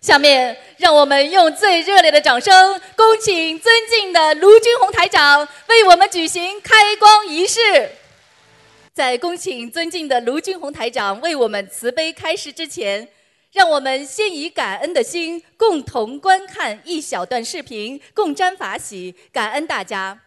[0.00, 7.60] 下面，让我们用最热烈的掌声，恭请尊敬的卢军红台长为我们举行开光仪式。
[8.94, 13.08] 在恭请尊敬的卢军红台长为我们慈悲开示之前，
[13.52, 20.20] 让我们先以感恩的心，共同观看一小段视频，共沾法喜，感恩大家。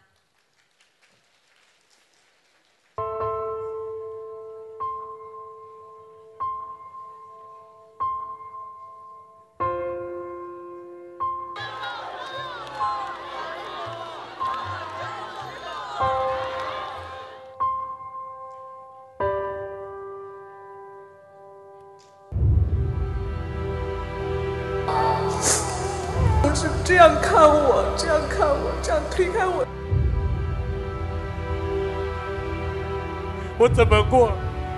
[33.61, 34.31] 我怎么过？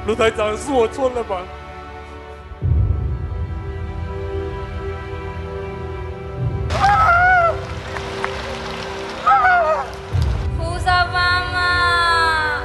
[0.05, 1.37] 卢台长，是我错了吗？
[10.57, 12.59] 菩萨妈妈，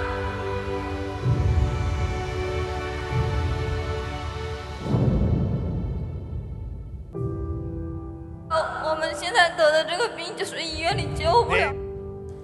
[8.50, 11.72] 哦，我们现在得的这个病就是医院里救不了。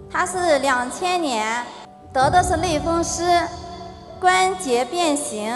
[0.09, 1.61] 他是两千年
[2.13, 3.25] 得的是类风湿
[4.25, 5.53] 关节变形。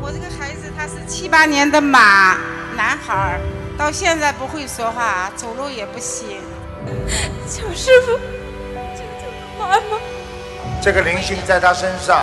[0.00, 2.38] 我这个孩子他是七八年的马
[2.76, 3.40] 男孩儿，
[3.76, 6.38] 到现在不会说话，走路也不行。
[7.48, 8.12] 求师傅，
[8.94, 9.98] 救救妈妈！
[10.80, 12.22] 这个灵性在他身上，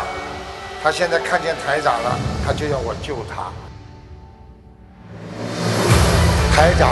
[0.82, 3.52] 他现在看见台长了，他就要我救他。
[6.56, 6.90] 台长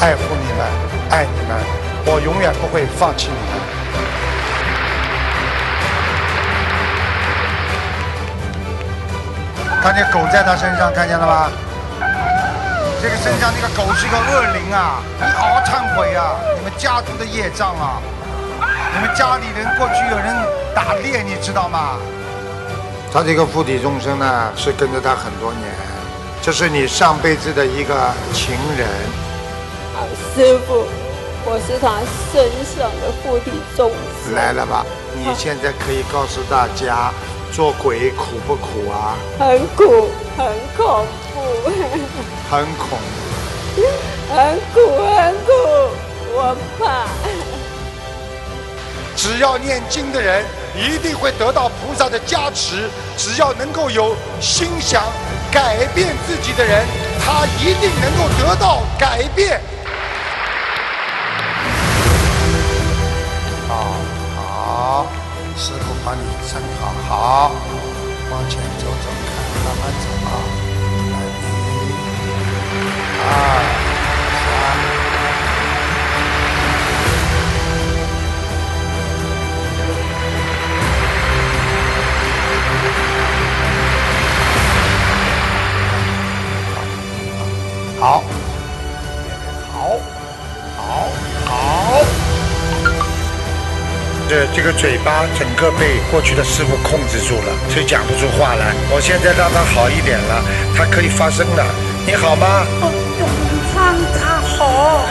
[0.00, 0.66] 爱护你们，
[1.10, 1.60] 爱你们，
[2.06, 3.83] 我永远不会放弃你们。
[9.84, 11.50] 看见狗在他身上，看见了吗？
[13.02, 15.02] 这个身上那个狗是个恶灵啊！
[15.20, 16.40] 你好好忏悔啊！
[16.56, 18.00] 你们家族的业障啊！
[18.94, 20.34] 你们家里人过去有人
[20.74, 21.98] 打猎，你知道吗？
[23.12, 25.70] 他这个附体众生呢，是跟着他很多年，
[26.40, 27.94] 这是你上辈子的一个
[28.32, 28.88] 情人。
[29.92, 30.00] 啊，
[30.34, 30.86] 师傅，
[31.44, 32.00] 我是他
[32.32, 33.90] 身上的附体众
[34.24, 34.34] 生。
[34.34, 34.82] 来了吧？
[35.14, 37.12] 你现在可以告诉大家，
[37.54, 39.14] 做鬼苦不苦啊？
[39.38, 40.44] 很苦，很
[40.76, 41.70] 恐怖，
[42.50, 42.98] 很恐
[43.76, 43.82] 怖，
[44.28, 44.76] 很苦，
[45.14, 45.52] 很苦，
[46.32, 47.06] 我怕。
[49.14, 50.44] 只要念经的人，
[50.74, 52.90] 一定会得到菩萨的加持。
[53.16, 55.04] 只要能够有心想
[55.52, 56.84] 改变自己的人，
[57.24, 59.60] 他一定能够得到改变。
[63.70, 63.94] 啊，
[64.34, 65.06] 好，
[65.56, 67.50] 师傅帮你整好，好，
[68.30, 69.32] 往前走走看，
[69.64, 70.28] 慢慢走啊。
[71.12, 71.14] 来，
[71.80, 71.88] 一、
[73.20, 73.24] 二、
[74.40, 74.44] 三。
[88.00, 88.04] 好，
[89.72, 89.74] 好，
[90.76, 90.78] 好，
[91.46, 92.23] 好。
[94.26, 98.72] 这这个嘴巴整个被过去的师傅控制住了，所以讲不出话来。
[98.90, 100.42] 我现在让他好一点了，
[100.76, 101.64] 他可以发声了。
[102.06, 102.66] 你好吗？
[103.76, 105.06] 让他好。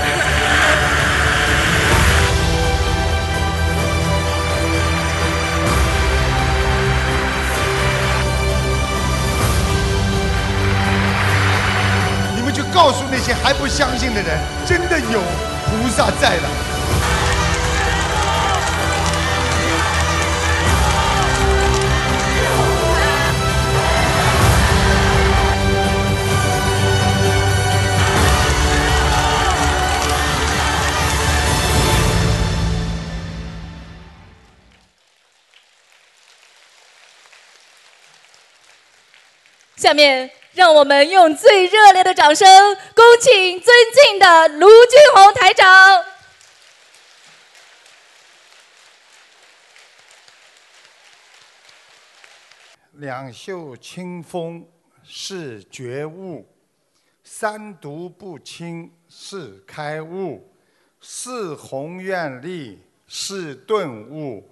[12.35, 15.21] 你们就告诉那些还不相信的人，真的有
[15.69, 16.72] 菩萨在了。
[39.83, 42.47] 下面，让我们用最热烈的掌声，
[42.95, 46.05] 恭请尊敬的卢军红台长。
[52.93, 54.65] 两袖清风
[55.03, 56.47] 是觉悟，
[57.25, 60.49] 三毒不侵是开悟，
[61.01, 64.49] 四宏愿力是顿悟，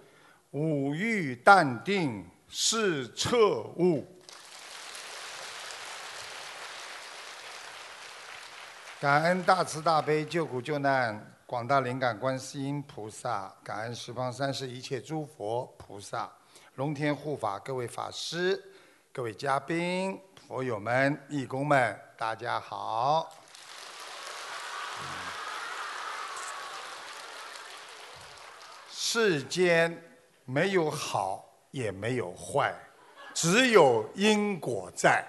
[0.49, 4.05] 五欲淡定是彻悟。
[9.01, 16.31] 感恩大慈大悲救苦救难广大灵感观世音菩萨，感恩十方三世一切诸佛菩萨。
[16.75, 18.63] 龙天护法，各位法师、
[19.11, 23.27] 各位嘉宾、佛友们、义工们，大家好！
[28.91, 29.99] 世间
[30.45, 32.71] 没有好，也没有坏，
[33.33, 35.25] 只有因果在。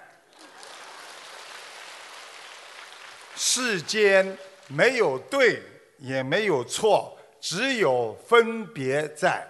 [3.44, 5.60] 世间没有对，
[5.98, 9.44] 也没有错，只有分别在。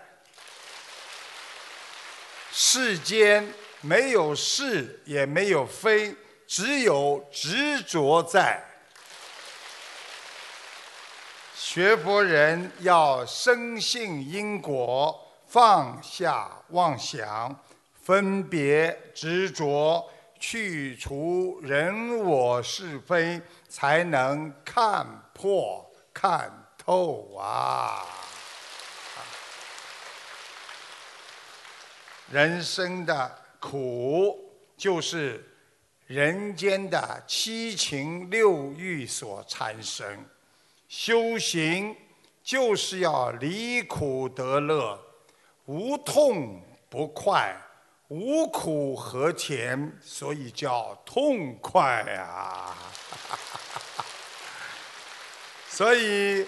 [2.51, 3.53] 世间
[3.83, 6.17] 没有是，也没有非，
[6.47, 8.65] 只有执着在。
[11.55, 17.55] 学佛人要深信因果，放下妄想，
[18.03, 20.11] 分别执着，
[20.43, 28.05] 去除人我是非，才能看破看透啊！
[32.29, 35.49] 人生的苦，就是
[36.09, 40.27] 人间的七情六欲所产生。
[40.89, 41.97] 修行
[42.43, 44.99] 就是要离苦得乐，
[45.67, 46.61] 无痛
[46.91, 47.57] 不快，
[48.15, 52.77] 无苦和甜，所以叫痛快啊！
[55.67, 56.47] 所以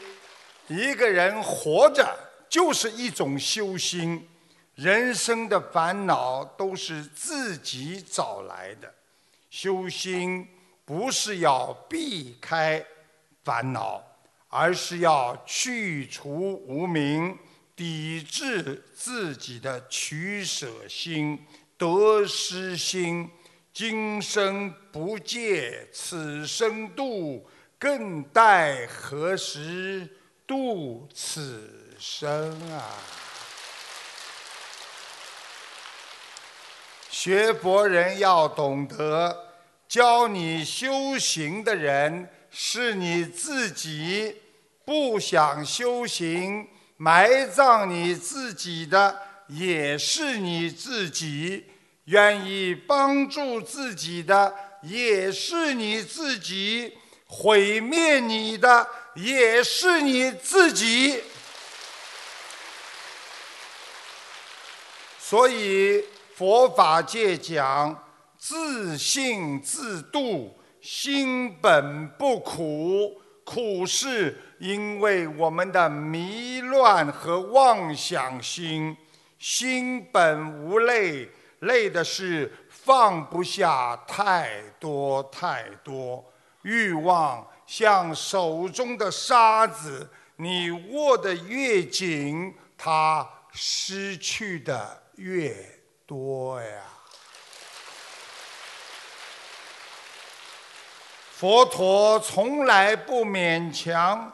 [0.66, 2.14] 一个人活着
[2.50, 4.28] 就是一种修心，
[4.74, 8.92] 人生的烦恼都是自己找来的。
[9.48, 10.46] 修心
[10.84, 12.84] 不是要避开
[13.42, 14.04] 烦恼。
[14.56, 17.36] 而是要去除无明，
[17.76, 21.44] 抵制自己的取舍心、
[21.76, 23.30] 得失心。
[23.72, 27.44] 今生不借，此生度，
[27.76, 30.08] 更待何时
[30.46, 32.94] 度此生啊？
[37.10, 39.56] 学佛人要懂得，
[39.88, 44.40] 教你修行的人是你自己。
[44.84, 46.68] 不想修行，
[47.04, 49.14] 埋葬你自己的
[49.48, 51.62] 也是你自己；
[52.06, 56.90] 愿意帮助自己的也是你自己；
[57.26, 61.22] 毁灭你的也是你自己。
[65.18, 66.02] 所以
[66.34, 68.02] 佛法界讲
[68.38, 74.38] 自信自度，心本不苦，苦是。
[74.60, 78.96] 因为我们的迷乱和妄想心，
[79.38, 86.24] 心本无累，累的是放不下太多太多
[86.62, 95.54] 欲望，像手中的沙子，你握得越紧，它失去的越
[96.06, 96.93] 多呀。
[101.44, 104.32] 佛陀从来不勉强。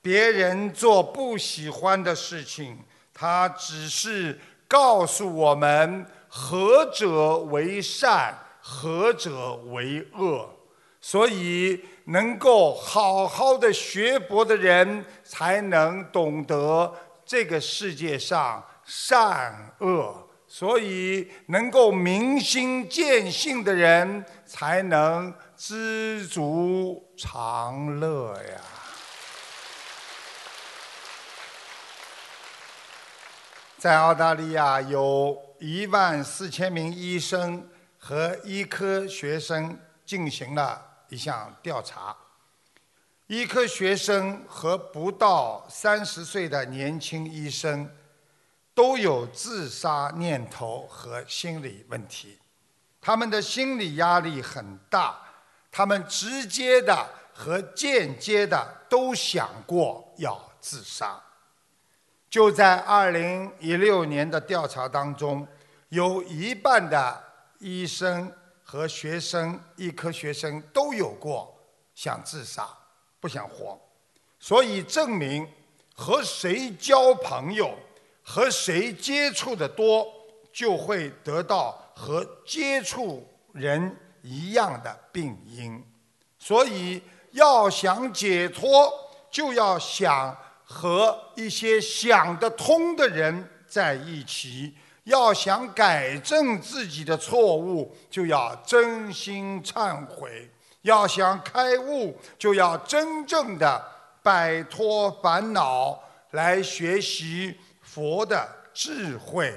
[0.00, 2.78] 别人做不喜欢的事情，
[3.12, 4.38] 他只是
[4.68, 10.48] 告诉我们何者为善，何者为恶。
[11.00, 16.94] 所以，能够好好的学佛的人，才能懂得
[17.24, 20.22] 这个世界上善恶。
[20.46, 28.60] 所以，能够明心见性的人，才能知足常乐呀。
[33.78, 37.66] 在澳大利亚，有一万四千名医生
[37.98, 42.14] 和医科学生进行了一项调查。
[43.28, 47.90] 医科学生和不到三十岁的年轻医生
[48.74, 52.38] 都有自杀念头和心理问题，
[53.00, 55.18] 他们的心理压力很大，
[55.76, 61.22] 他们直接的和间接的都想过要自杀。
[62.30, 65.46] 就在二零一六年的调查当中，
[65.90, 67.22] 有一半的
[67.58, 68.32] 医生
[68.64, 71.54] 和学生、医科学生都有过
[71.94, 72.66] 想自杀、
[73.20, 73.78] 不想活，
[74.40, 75.46] 所以证明
[75.94, 77.78] 和谁交朋友、
[78.22, 80.06] 和谁接触的多，
[80.50, 83.94] 就会得到和接触人
[84.26, 85.82] 一样的病因。
[86.38, 88.92] 所以要想解脱，
[89.30, 90.36] 就要想。
[90.68, 100.28] 和一些想得通的人在一起，要想改正自己的错误，就要真心忏悔；
[100.82, 103.80] 要想开悟，就要真正的
[104.24, 106.00] 摆脱烦恼，
[106.32, 109.54] 来学习佛的智慧。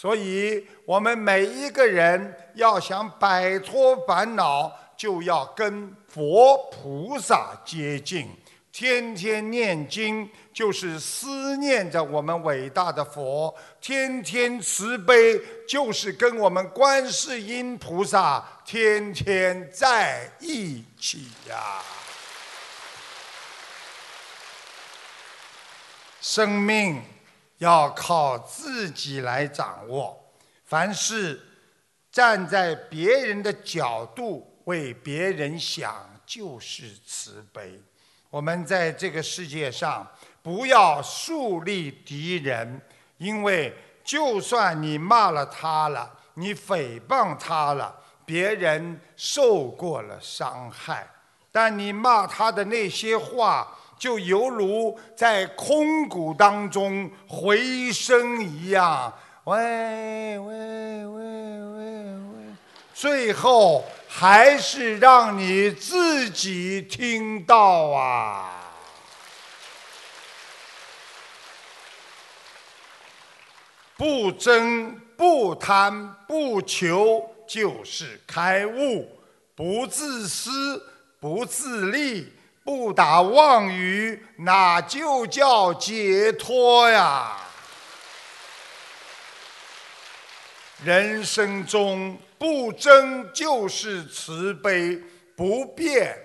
[0.00, 8.34] 所以，我们每一个人要想摆脱烦恼，就要跟佛菩萨接近。
[8.72, 15.38] 天天念经就是思念着我们伟大的佛，天天慈悲
[15.68, 21.82] 就是跟我们观世音菩萨天天在一起呀。
[26.22, 27.02] 生命
[27.60, 30.18] 要靠自己来掌握，
[30.64, 31.38] 凡事
[32.10, 37.78] 站在别人的角度为别人想，就是慈悲。
[38.30, 40.06] 我们在这个世界上，
[40.42, 42.80] 不要树立敌人，
[43.18, 51.06] 因为就算你骂了他了，你诽谤他了，别人受过了伤害，
[51.52, 59.14] 但你骂他的那些话，就犹如在空谷当中回声一样，
[59.44, 62.44] 喂喂喂喂喂，
[62.92, 63.84] 最后。
[64.12, 67.56] 还是让你自己听到
[67.90, 68.74] 啊！
[73.96, 79.06] 不争、不贪、不求，就是开悟；
[79.54, 80.82] 不自私、
[81.20, 82.32] 不自利、
[82.64, 87.36] 不打妄语，那就叫解脱呀！
[90.84, 92.18] 人生中。
[92.38, 94.98] 不争就是慈悲，
[95.36, 96.16] 不辩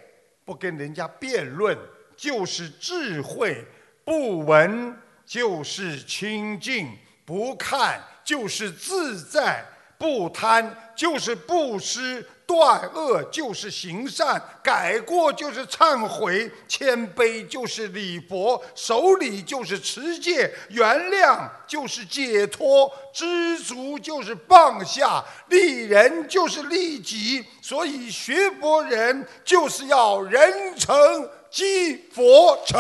[0.45, 1.77] 不跟人家辩论
[2.15, 3.67] 就是智慧，
[4.05, 9.65] 不闻就是清净，不看就是自在，
[9.97, 12.25] 不贪就是布施。
[12.47, 27.43] 断恶就是行善，改过就是忏悔，谦卑就是礼佛，守礼就是持戒，原谅就是解脱，知足就是放下，利人就是利己。
[27.61, 32.77] 所以学佛人就是要人成即佛成。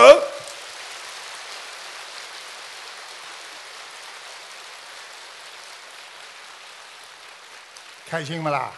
[8.07, 8.71] 开心不啦？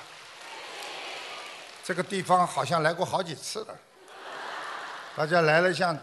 [1.88, 3.80] 这个地方好像来过好几次了，
[5.16, 5.98] 大家来了像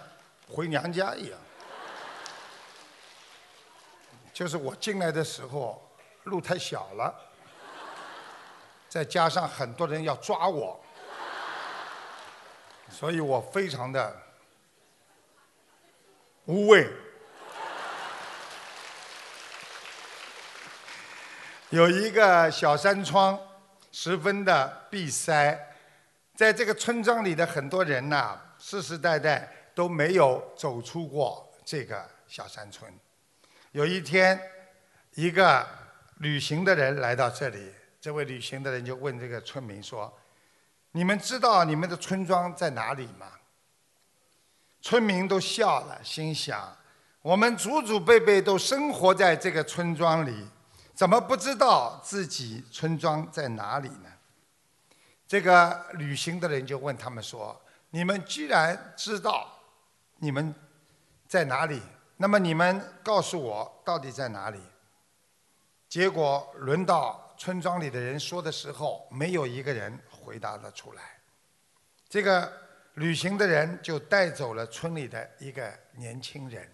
[0.48, 1.38] 回娘家一样。
[4.32, 5.86] 就是我进来的时候
[6.22, 7.14] 路太小了，
[8.88, 10.82] 再加上很多人要抓我，
[12.88, 14.16] 所以我非常的
[16.46, 16.90] 无畏。
[21.68, 23.38] 有一个小山窗，
[23.92, 25.72] 十分的闭塞。
[26.34, 32.92] 在这个村庄里的很多人呐，世世代代都没有走出过这个小山村。
[33.70, 34.40] 有一天，
[35.14, 35.64] 一个
[36.18, 40.12] 旅行的人来到这里，这位旅行的人就问这个村民说
[40.90, 43.26] ：“你们知道你们的村庄在哪里吗？”
[44.82, 46.76] 村民都笑了，心想
[47.22, 50.46] ：“我们祖祖辈辈都生活在这个村庄里，
[50.94, 54.10] 怎么不知道自己村庄在哪里呢？”
[55.34, 57.60] 这个旅行的人就问他们说
[57.90, 59.52] ：“你们既然知道
[60.18, 60.54] 你们
[61.26, 61.82] 在哪里，
[62.18, 64.60] 那么你们告诉我到底在哪里？”
[65.90, 71.02] 结果轮到村庄里的人说的时候，没有一个人回答了出来。
[72.08, 72.52] 这个
[72.94, 76.70] 旅行的人就带走了村里的一个年轻人，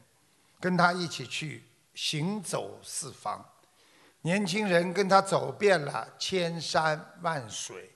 [0.60, 1.64] 跟他一起去
[1.94, 3.42] 行走四方。
[4.20, 7.90] 年轻人跟他走遍了千山万水。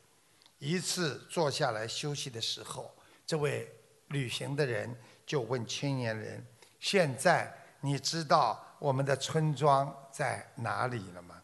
[0.64, 2.90] 一次坐下来休息的时候，
[3.26, 3.71] 这位
[4.09, 6.42] 旅行的人就问青年人
[6.80, 11.42] ：“现在你知道我们的村庄在哪里了吗？”“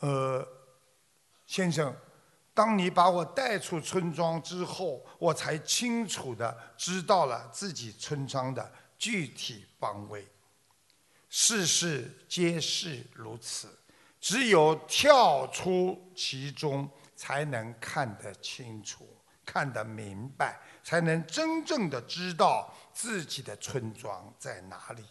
[0.00, 0.48] 呃，
[1.46, 1.94] 先生，
[2.54, 10.26] 当你把我带出村庄之后，我才清楚的知道了自己村庄的具体方位。
[11.28, 13.68] 世事皆是如此，
[14.18, 16.88] 只有跳出其中。”
[17.20, 19.06] 才能看得清楚，
[19.44, 25.04] 看得明白，才能真正的知道自己的村庄在哪里。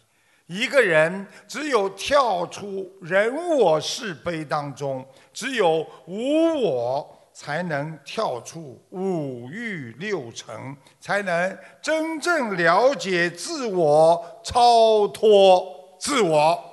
[0.46, 16.69] 一个人只有跳出人我是非当中，只有无我，才能跳出五欲六尘，才能真正了解自我，超脱自我。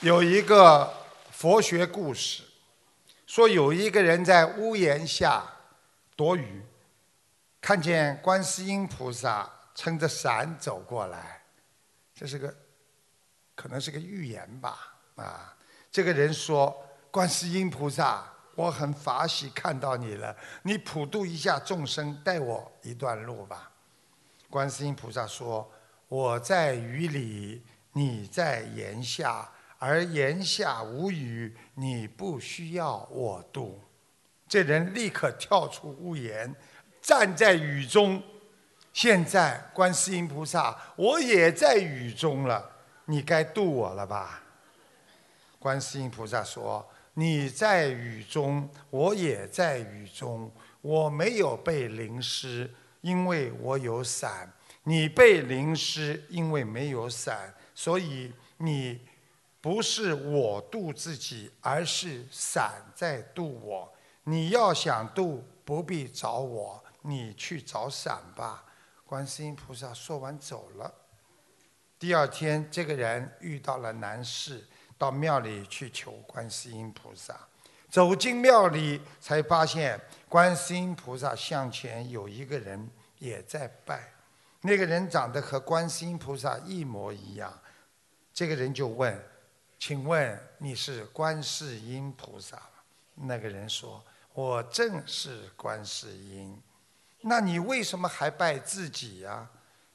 [0.00, 0.88] 有一个
[1.32, 2.44] 佛学故事，
[3.26, 5.44] 说有一个人在屋檐下
[6.14, 6.62] 躲雨，
[7.60, 11.42] 看见观世音菩萨撑着伞走过来，
[12.14, 12.54] 这是个
[13.56, 15.56] 可能是个预言吧啊！
[15.90, 18.24] 这个人说：“观世音菩萨，
[18.54, 23.72] 我很法喜看到你了，你普度一下众生，带我一段路吧。
[24.48, 25.68] 观世音菩萨说
[26.06, 27.64] ：“我在雨里，
[27.94, 33.80] 你在檐下，而檐下无雨，你不需要我渡。”
[34.48, 36.54] 这人立刻跳出屋檐，
[37.00, 38.22] 站在雨中。
[38.92, 42.68] 现在，观世音菩萨，我也在雨中了，
[43.04, 44.42] 你该渡我了吧？
[45.58, 52.68] 观世音菩萨说：“你在雨中，我也在雨中，我没有被淋湿，
[53.02, 54.48] 因为我有伞；
[54.82, 57.54] 你被淋湿，因为没有伞。
[57.74, 59.00] 所以你
[59.68, 63.92] 不是我渡自己，而是伞在渡我。
[64.24, 68.64] 你要想渡，不必找我，你去找伞吧。”
[69.04, 70.90] 观世音菩萨说完走了。
[71.98, 77.38] 第二天，这个人遇到了难事，到庙里去求观世音菩萨。
[77.90, 84.14] 走进庙里，才发现观世音菩萨向前有一个人也在拜。
[84.62, 87.52] 那个人长得和观世音菩萨一模一样。
[88.32, 89.14] 这个人就问
[89.78, 92.62] ：“请问你是观世音菩萨吗？”
[93.14, 94.04] 那个人说
[94.34, 96.60] ：“我正是观世音。”
[97.22, 99.48] 那你为什么还拜自己呀？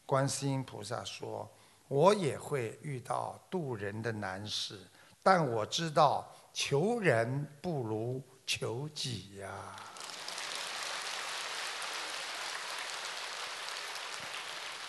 [0.06, 1.50] 观世音菩萨说
[1.88, 4.78] ：“我也会遇到渡人的难事，
[5.22, 9.50] 但我知道求人不如求己呀。”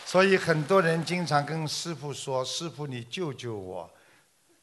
[0.05, 3.91] 所以很多人经常跟师傅说：“师傅，你救救我。”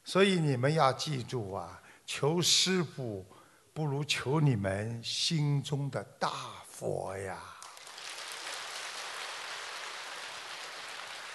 [0.04, 3.24] 所以你们要记住啊，求师傅
[3.72, 6.30] 不如求你们心中的大
[6.68, 7.38] 佛呀。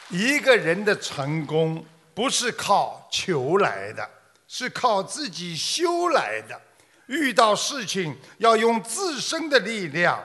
[0.10, 4.10] 一个人的成功不是靠求来的，
[4.48, 6.62] 是靠自己修来的。
[7.08, 10.22] 遇到事情要用自身的力量，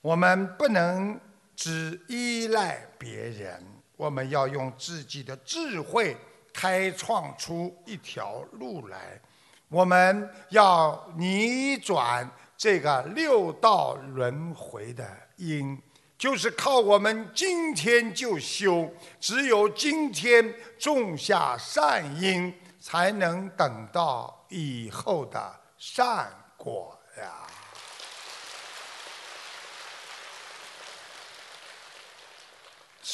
[0.00, 1.18] 我们不能
[1.56, 6.16] 只依赖别人，我们要用自己的智慧
[6.52, 9.20] 开创出一条路来。
[9.68, 15.04] 我们要逆转这个六道轮回的
[15.36, 15.80] 因。
[16.18, 18.88] 就是靠我们今天就修，
[19.18, 27.44] 只有今天种下善因，才能等到以后的善果呀。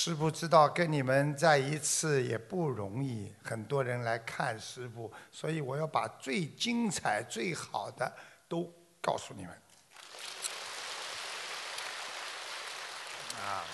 [0.01, 8.11] 师傅知道跟你们在一次也不容易，很多人来看师傅，所以我要把最精彩、最好的
[8.49, 9.51] 都告诉你们。
[13.45, 13.67] 啊，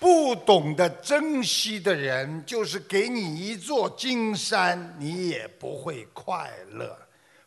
[0.00, 6.88] 不懂得珍惜的人，就是给你一座金山，你也不会快乐；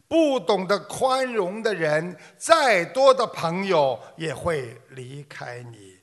[0.08, 5.97] 不懂得宽容的人，再多的朋友也会离开你；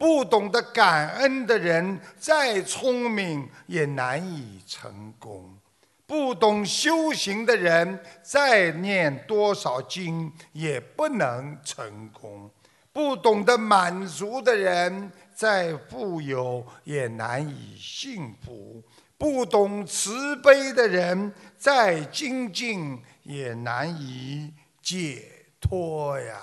[0.00, 5.58] 不懂得感恩的人，再聪明也难以成功；
[6.06, 12.50] 不懂修行的人，再念多少经也不能成功。
[12.94, 18.82] 不懂得满足的人，再富有也难以幸福；
[19.18, 25.28] 不懂慈悲的人，再精进也难以解
[25.60, 26.40] 脱呀。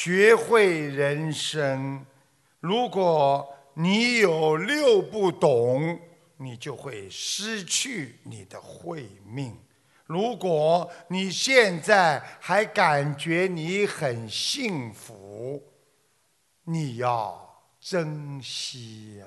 [0.00, 2.06] 学会人生，
[2.60, 5.98] 如果你有六不懂，
[6.36, 9.58] 你就会失去你的慧命。
[10.06, 15.60] 如果你现在还感觉你很幸福，
[16.62, 19.26] 你要珍惜呀！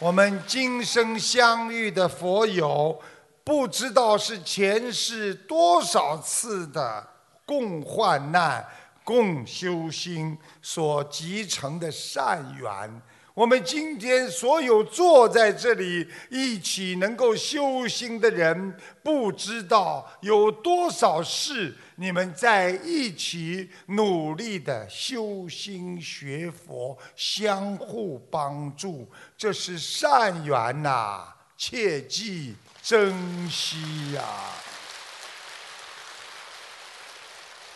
[0.00, 3.00] 我们今生相遇的佛友，
[3.44, 7.06] 不知道是前世多少次的
[7.44, 8.66] 共患难、
[9.04, 13.02] 共修心所集成的善缘。
[13.34, 31.24] 我们今天所有坐在这里一起能够修心的人，不知道有多少事你们在一起努力的修心学佛，相互帮助，这是善缘呐，
[31.56, 32.54] 切记
[32.84, 34.22] 珍惜呀！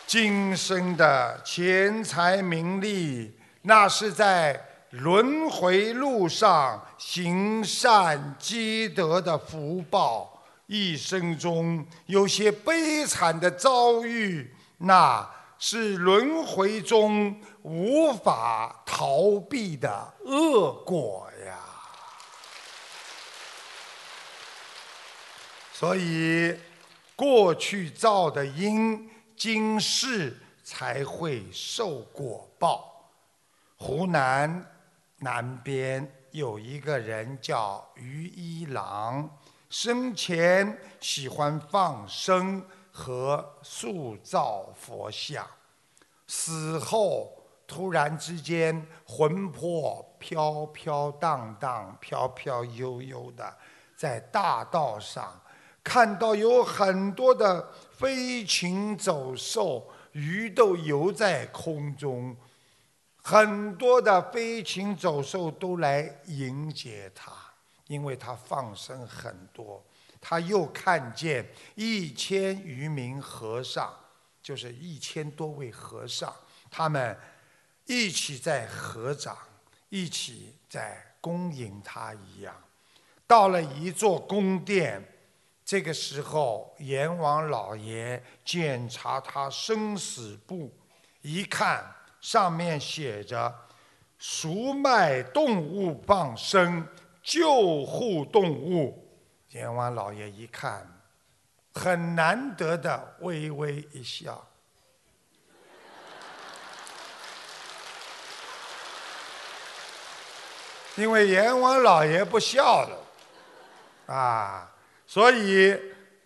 [0.05, 4.63] 今生的钱财名利，那是在。
[4.91, 21.55] 轮回路上行善积德的福报，一生中有些悲惨的遭遇，那是轮回中无法逃避的恶果呀。
[25.79, 26.53] 所以
[27.15, 33.09] 过去造的因，今世才会受果报。
[33.77, 34.65] 湖南
[35.19, 39.29] 南边有一个人叫于一郎，
[39.69, 42.61] 生前喜欢放生
[42.91, 45.47] 和塑造佛像，
[46.27, 47.31] 死后
[47.65, 53.57] 突然之间魂魄飘飘荡荡、飘飘悠悠的，
[53.95, 55.39] 在大道上
[55.83, 62.35] 看到有很多的飞禽走兽，鱼都游在空中。
[63.21, 67.31] 很多的飞禽走兽都来迎接他，
[67.87, 69.83] 因为他放生很多。
[70.21, 73.93] 他又看见一千余名和尚，
[74.41, 76.33] 就是一千多位和尚，
[76.69, 77.17] 他们
[77.85, 79.37] 一起在合掌，
[79.89, 82.53] 一起在恭迎他一样。
[83.25, 85.01] 到了一座宫殿，
[85.69, 90.75] 这个时候阎王老爷检查他生死簿，
[91.21, 91.85] 一看。
[92.19, 93.53] 上面写着
[94.17, 96.83] “赎卖动物傍生，
[97.21, 99.07] 救护动物”。
[99.53, 100.91] 阎王老爷一看，
[101.75, 104.43] 很难得的微微一笑，
[110.95, 114.68] 因为阎王老爷不笑了，啊，
[115.09, 115.75] 所以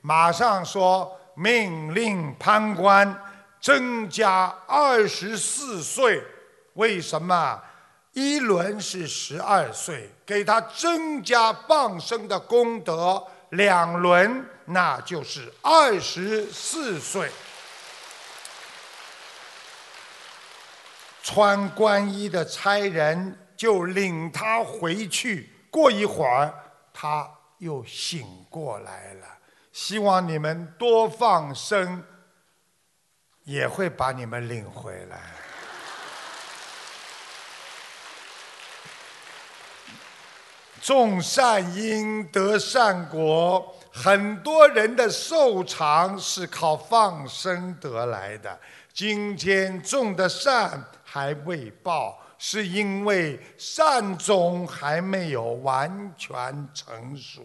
[0.02, 3.18] 马上说命令判官。
[3.62, 6.22] 增加二十四岁，
[6.74, 7.64] 为什么？
[8.12, 17.32] 一轮是十二岁，给他增加傍生的功德，两轮那就是二十四岁。
[21.22, 26.54] 穿官衣的差人就领他回去，过一会儿
[26.94, 27.26] 他
[27.64, 29.28] 又醒过来了。
[29.72, 32.04] 希望你们多放生。
[33.46, 35.20] 也会把你们领回来。
[40.82, 48.58] 种善因得善果，很多人的寿长是靠放生得来的。
[48.94, 57.42] 今天种的善还未报，是因为善种还没有完全成熟，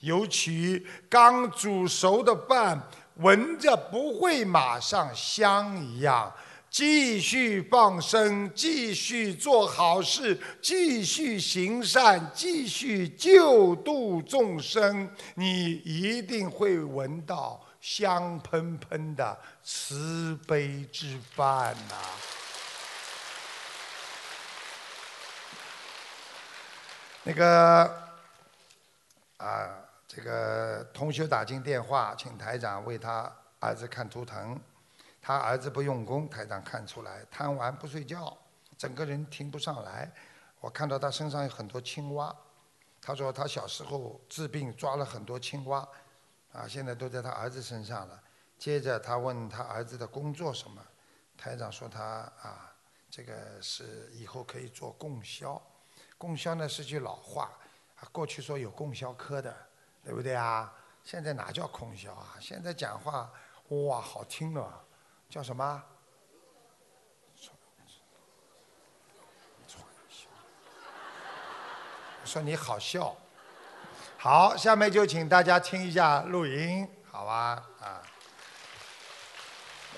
[0.00, 2.80] 尤其刚煮熟的饭。
[3.16, 6.32] 闻着不会马上香一样，
[6.70, 21.94] 继续放生，继续做好事，继续行善，继续救度众生，你一定会闻到香喷喷的慈悲之饭呐！
[27.24, 27.84] 那个
[29.38, 29.80] 啊。
[30.06, 34.60] 这个同学打进电话，请台长为他儿子看图腾。
[35.20, 38.36] 他儿子不用功，台长看出来，贪玩不睡觉，
[38.78, 40.08] 整个人停不上来。
[40.60, 42.32] 我看到他身上有很多青蛙。
[43.02, 45.80] 他说他小时候治病抓了很多青蛙，
[46.52, 48.22] 啊，现在都在他儿子身上了。
[48.56, 50.80] 接着他问他儿子的工作什么，
[51.36, 52.02] 台长说他
[52.40, 52.72] 啊，
[53.10, 55.60] 这个是以后可以做供销。
[56.24, 57.50] 供销呢是句老话，
[58.00, 59.54] 啊，过去说有供销科的。
[60.02, 60.72] 对不对啊？
[61.02, 62.36] 现在哪叫供销啊？
[62.40, 63.30] 现在讲话
[63.68, 64.84] 哇，好听了，
[65.28, 65.82] 叫什么？
[72.24, 73.14] 说你好笑。
[74.18, 77.62] 好，下面就请大家听一下录音，好吧？
[77.80, 78.02] 啊。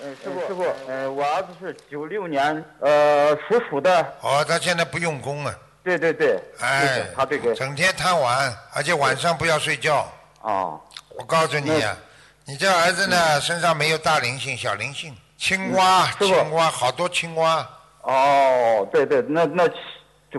[0.01, 4.17] 嗯，师傅，师傅，呃，我儿子是九六年，呃，属鼠的。
[4.21, 5.66] 哦，他现在不用功了。
[5.87, 10.05] 对对对，哎，他这个整天贪玩，而且晚上不要睡觉。
[10.41, 10.77] 哦，
[11.17, 11.81] 我告诉你，
[12.43, 17.65] 你这儿子呢，身上没有大灵性，小灵性，青蛙，青蛙，好多青蛙。
[18.01, 19.63] 哦，对对，那那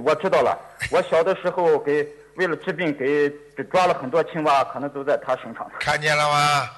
[0.05, 0.55] 我知道了。
[0.91, 2.07] 我小的时候给
[2.39, 3.29] 为了治病给
[3.65, 5.69] 抓了很多青蛙，可能都在他身上。
[5.81, 6.71] 看见了吗？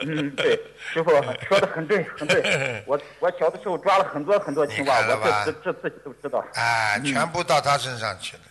[0.00, 1.10] 嗯，对，师傅
[1.48, 2.82] 说的很对，很对。
[2.86, 6.44] 我我小的时候抓了很多很多青蛙，我这这自己都知道。
[6.54, 8.42] 啊，全部到他身上去了，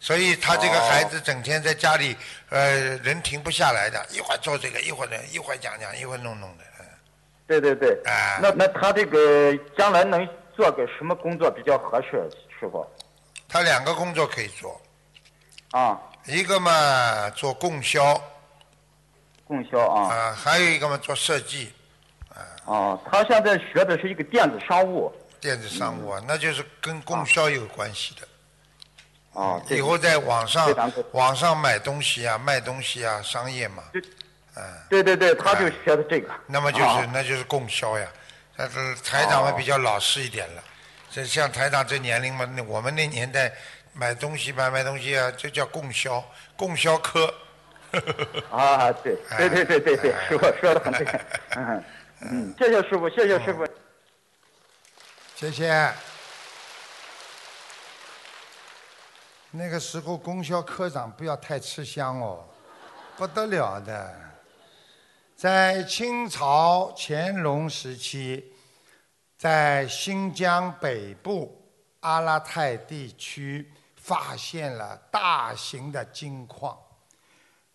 [0.00, 2.16] 所以他这个孩子整天在家里，
[2.48, 6.64] 呃，人停不下来的，一会儿做这个，一会儿呢，一会儿讲讲，一会儿弄弄的。
[7.46, 8.00] 对对对。
[8.06, 8.38] 啊。
[8.40, 12.26] 那那他这个将来能做个什么工作比较合适，
[12.58, 12.86] 师傅？
[13.46, 14.79] 他两个工作可以做。
[15.70, 16.00] 啊。
[16.26, 18.20] 一个嘛做供销。
[19.44, 20.14] 供销啊。
[20.14, 21.72] 啊，还有一个嘛做设计。
[22.64, 25.12] 哦，他现在学的是一个电子商务。
[25.40, 29.40] 电子商务啊，那就是跟供销有关系的。
[29.40, 29.60] 啊。
[29.68, 33.82] 以后在网上网上买东西啊，卖东西啊，商业嘛。
[33.92, 34.02] 对。
[34.90, 36.28] 对对对，他就学的这个。
[36.46, 38.06] 那么就是、啊那就是供销呀。
[38.54, 40.62] 但是台长们比较老实一点了，
[41.10, 43.50] 这像台长这年龄嘛，那我们那年代
[43.92, 46.24] 买东西买买东西啊，这叫供销，
[46.56, 47.32] 供销科。
[48.50, 51.20] 啊，对对对对对对，师傅说的很对。
[51.56, 51.84] 嗯
[52.20, 53.66] 嗯，谢谢师傅，谢谢师傅。
[55.34, 55.92] 谢谢。
[59.50, 62.46] 那个时候供销科长不要太吃香哦，
[63.16, 64.14] 不得了的。
[65.34, 68.52] 在清朝乾隆时期，
[69.36, 71.60] 在新疆北部
[72.00, 76.78] 阿拉泰地区发现了大型的金矿。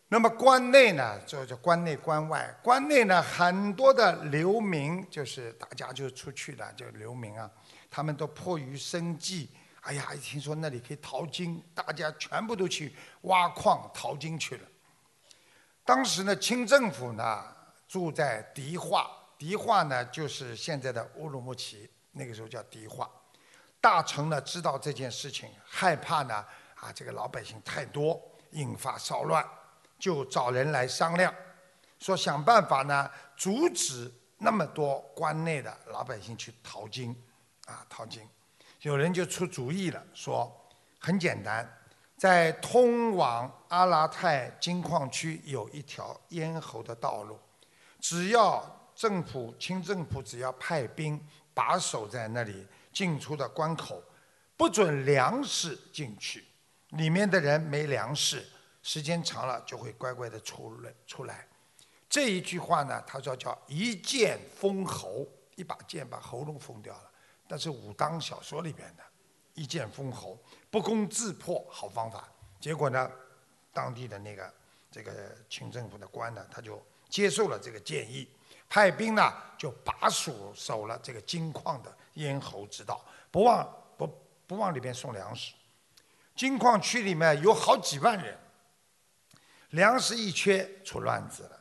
[0.07, 7.49] 那么关内呢，就叫关内关外，关内呢很多的流民，就是大家就出去了，就流民啊，
[7.89, 9.49] 他们都迫于生计，
[9.81, 14.67] 哎呀，一听说那里可以淘金，大家全部都去挖矿淘金去了。
[15.83, 17.43] 当时呢，清政府呢
[17.88, 23.09] 住在迪化，迪化呢就是现在的乌鲁木齐，那个时候叫迪化。
[23.86, 26.43] 大臣呢知道这件事情，害怕呢
[26.74, 28.19] 啊这个老百姓太多，
[28.50, 29.48] 引发骚乱，
[30.00, 31.32] 就找人来商量，
[32.00, 37.15] 说想办法呢阻止那么多关内的老百姓去淘金，
[37.67, 38.28] 啊淘金。
[38.82, 40.52] 有人就出主意了，说
[40.98, 41.71] 很简单，
[42.17, 47.39] 在通往阿拉泰金矿区有一条咽喉的道路，
[48.00, 54.01] 只要政府清政府只要派兵把守在那里进出的关口，
[54.55, 56.45] 不准粮食进去，
[56.91, 58.43] 里面的人没粮食，
[58.81, 61.45] 时间长了就会乖乖的出来出来。
[62.08, 65.27] 这一句话呢，他说叫一剑封喉，
[65.58, 67.12] 一把剑把喉咙封掉了。
[67.47, 69.03] 但是武当小说里边的
[69.55, 72.27] 一剑封喉，不攻自破，好方法。
[72.62, 73.12] 结果呢，
[73.73, 74.53] 当地的那个
[74.89, 78.29] 这个清政府的官呢，他就接受了这个建议，
[78.69, 84.08] 派兵呢就把守守了这个金矿的咽喉之道，不往不
[84.47, 85.54] 不往里边送粮食。
[86.36, 88.38] 金矿区里面有好几万人，
[89.69, 91.60] 粮食一缺出乱子了，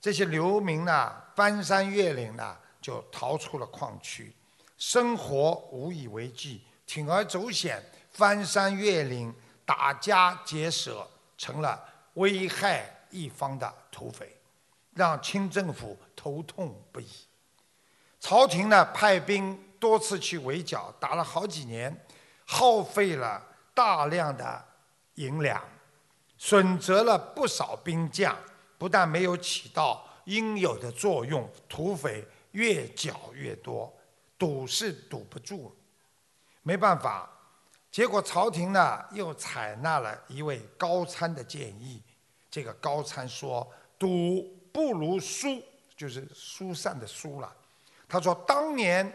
[0.00, 4.34] 这些流民呢翻山越岭呢就逃出了矿区。
[4.76, 11.82] 生活无以为继，铤而走险，翻山越岭，打家劫舍，成了
[12.14, 14.33] 危害一方的土匪，
[14.94, 17.08] 让清政府头痛不已。
[18.20, 22.06] 朝廷呢派兵多次去围剿，打了好几年，
[22.46, 23.42] 耗费了
[23.74, 24.64] 大量的
[25.16, 25.62] 银两，
[26.38, 28.36] 损折了不少兵将，
[28.78, 33.92] 不但没有起到应有的作用，土匪越剿越多。
[34.36, 35.74] 堵是堵不住，
[36.62, 37.30] 没办法。
[37.90, 42.02] 结果朝廷呢又采纳了一位高参的建议。
[42.50, 45.62] 这个高参说：“堵不如疏，
[45.96, 47.50] 就是疏散的疏了。”
[48.10, 49.10] 他说：“当年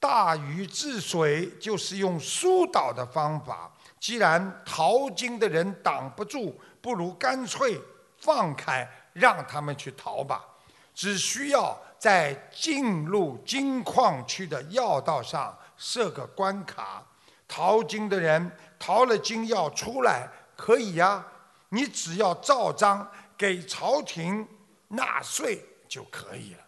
[0.00, 3.70] 大禹治水就是用疏导的方法。
[4.00, 7.78] 既然淘金的人挡不住，不如干脆
[8.16, 10.44] 放开，让他们去淘吧。
[10.94, 17.04] 只需要。”在进入金矿区的要道上设个关卡，
[17.46, 21.22] 淘金的人淘了金要出来可以呀，
[21.68, 24.48] 你只要照章给朝廷
[24.90, 26.66] 纳税就可以了。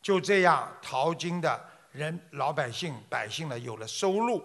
[0.00, 4.42] 就这样，淘金的人老百姓百姓呢有了收入，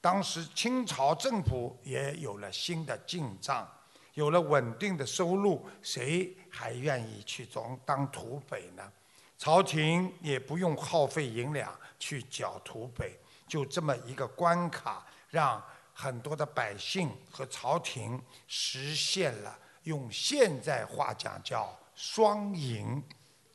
[0.00, 3.66] 当时清朝政府也有了新的进账，
[4.14, 8.92] 有了稳定的收入，谁还愿意去当当土匪呢？
[9.38, 15.62] 朝廷也不用耗费银两去剿土匪，就这么一个关卡，让
[15.94, 23.02] 很多的百姓和朝廷实现了用现在话讲叫双赢，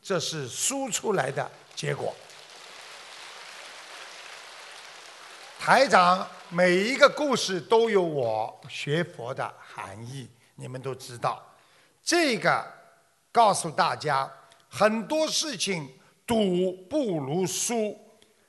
[0.01, 2.13] 这是输出来的结果。
[5.57, 11.41] 台长每一个故事都有我学佛的含义，你们都知道。
[12.03, 12.69] 这个
[13.31, 14.29] 告诉大家。
[14.75, 15.87] 很多事情
[16.25, 17.95] 赌不如输。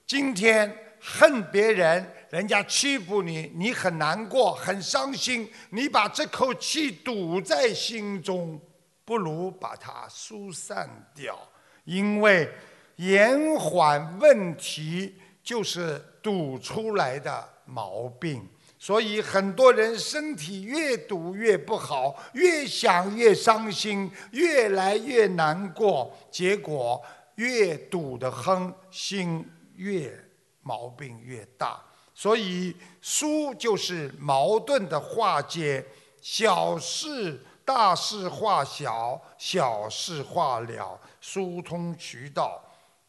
[0.07, 5.53] 今天恨别人，人家欺负你，你很难过，很伤心。
[5.69, 8.59] 你把这口气堵在心中，
[9.05, 11.39] 不如把它疏散掉。
[11.85, 12.51] 因为
[12.97, 18.49] 延缓问题就是堵出来的毛病。
[18.79, 27.03] 所以很多人身体越堵越不好，越想越伤心，越来越难过，结果
[27.37, 30.13] 越堵得很，心越
[30.61, 31.83] 毛病越大。
[32.15, 35.83] 所以疏就是矛盾的化解，
[36.21, 42.63] 小事大事化小，小事化了，疏通渠道，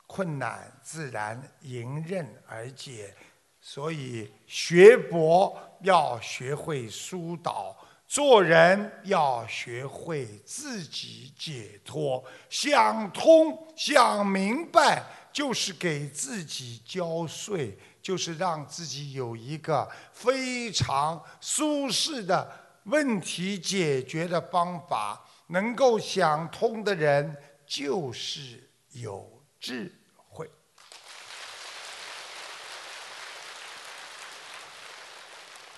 [0.07, 3.13] 困难自然迎刃而解。
[3.59, 7.75] 所以学佛要学会疏导，
[8.07, 12.23] 做人要学会自己解脱。
[12.49, 22.47] 想通、想明白，就是给自己交税，就是让自己有一个非常舒适的
[22.85, 25.21] 问题解决的方法。
[25.47, 29.93] 能够想通的人，就是有智
[30.27, 30.49] 慧。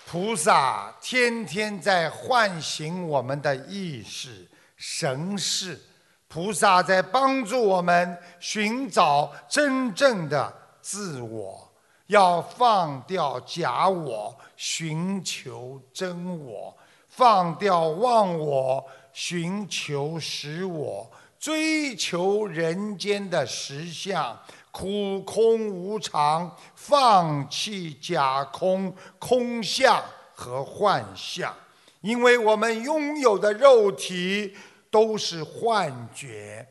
[0.05, 5.77] 菩萨天天在唤醒我们的意识、神识，
[6.29, 11.69] 菩萨在帮助我们寻找真正的自我，
[12.05, 16.76] 要放掉假我，寻求真我，
[17.17, 24.37] 放掉忘我，寻求实我，追求人间的实相。
[24.69, 29.99] 苦空无常，放弃假空、空相
[30.35, 31.51] 和幻象，
[32.01, 34.55] 因为我们拥有的肉体
[34.91, 36.67] 都是幻觉。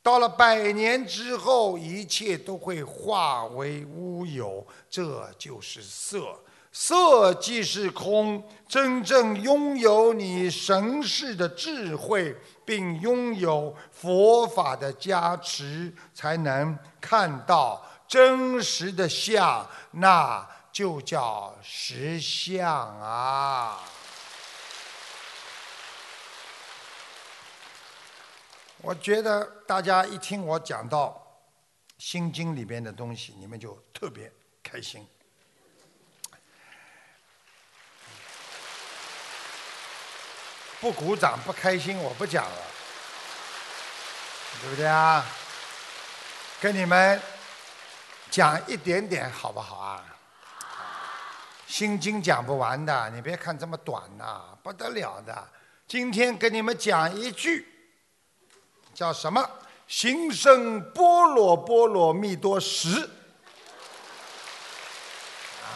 [0.00, 6.38] 到了百年之后，一切都会化为乌有，这就是色。
[6.72, 22.68] 色即是空，真正拥有你神识的智慧，并拥有佛法的加持，才能看到真实的相，那就叫实相
[23.00, 23.80] 啊！
[28.82, 31.08] 我觉得大家一听我讲到
[31.98, 35.04] 《心经》里边的东西，你们就特别开心。
[40.80, 42.56] 不鼓掌不开心，我不讲了，
[44.62, 45.24] 对不对啊？
[46.58, 47.20] 跟你们
[48.30, 50.02] 讲一点点好不好啊？
[51.66, 55.48] 心经讲不完的，你别看这么短呐，不得了的。
[55.86, 57.66] 今天跟你们讲一句，
[58.94, 59.48] 叫什么？
[59.86, 63.10] 行深般若波罗蜜多时。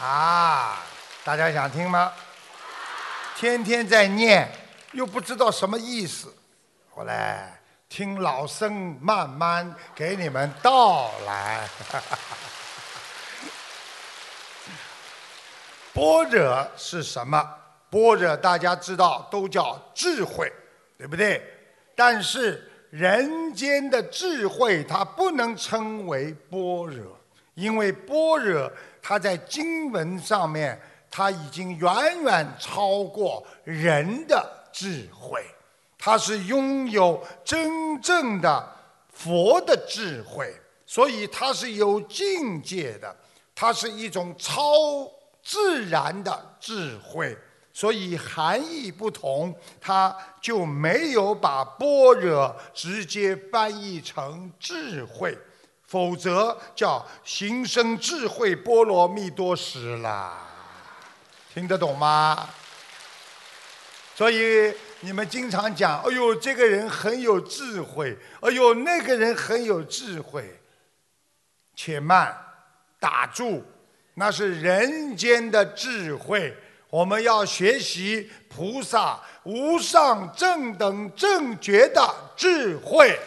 [0.01, 0.83] 啊，
[1.23, 2.11] 大家想听吗？
[3.35, 4.64] 天天在念。
[4.95, 6.33] 又不知道什么意思，
[6.93, 11.67] 我来听老僧慢慢给你们道来。
[15.93, 17.45] 般若是什么？
[17.89, 20.49] 般若大家知道都叫智慧，
[20.97, 21.43] 对不对？
[21.93, 27.19] 但是人间的智慧它不能称为般若，
[27.55, 30.81] 因为般若它在经文上面，
[31.11, 34.54] 它已经远远超过人的。
[34.77, 35.41] 智慧，
[35.97, 38.75] 它是拥有真正的
[39.09, 40.53] 佛的智慧，
[40.85, 43.15] 所以它是有境界的，
[43.55, 44.61] 它是一种超
[45.41, 47.37] 自然的智慧，
[47.71, 55.37] 所以含义不同，它就没有把般若直接翻译成智慧，
[55.83, 60.37] 否则叫行深智慧波罗蜜多时了，
[61.53, 62.49] 听得懂吗？
[64.15, 70.61] 所以你们经常讲，哎呦，这个人很有智慧，哎呦，那个人很有智慧。
[71.75, 72.33] 且慢，
[72.97, 73.61] 打住，
[74.13, 76.55] 那是人间的智慧。
[76.89, 83.19] 我们要学习菩萨无上正等正觉的智慧。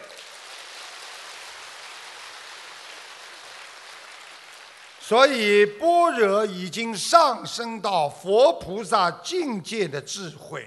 [4.98, 10.66] 所以，般若已经上升到佛菩萨境界的智慧。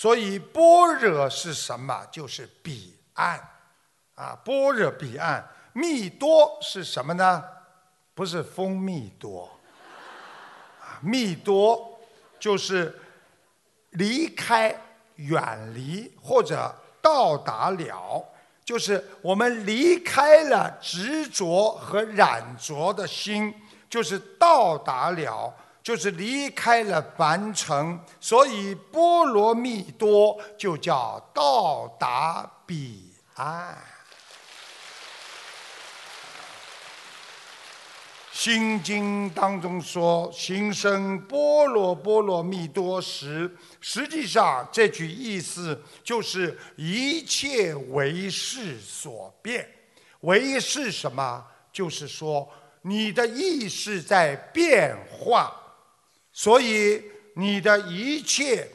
[0.00, 2.06] 所以般若是什么？
[2.10, 3.38] 就是彼岸，
[4.14, 5.46] 啊，般若彼岸。
[5.74, 7.44] 蜜多是什么呢？
[8.14, 9.46] 不是蜂蜜多，
[10.80, 12.00] 啊，蜜多
[12.38, 12.98] 就是
[13.90, 14.74] 离开、
[15.16, 18.24] 远离或者到达了，
[18.64, 23.54] 就是我们离开了执着和染着的心，
[23.90, 25.54] 就是到达了。
[25.82, 33.76] 就是离开了凡尘，所以波罗蜜多就叫到达彼岸。
[38.30, 49.68] 心经当中说：“心生波罗波罗蜜多时”，实际上这句意思就是一切为事所变。
[50.20, 51.44] 为是什么？
[51.70, 52.48] 就是说
[52.82, 55.54] 你的意识在变化。
[56.42, 57.02] 所以，
[57.34, 58.66] 你的一切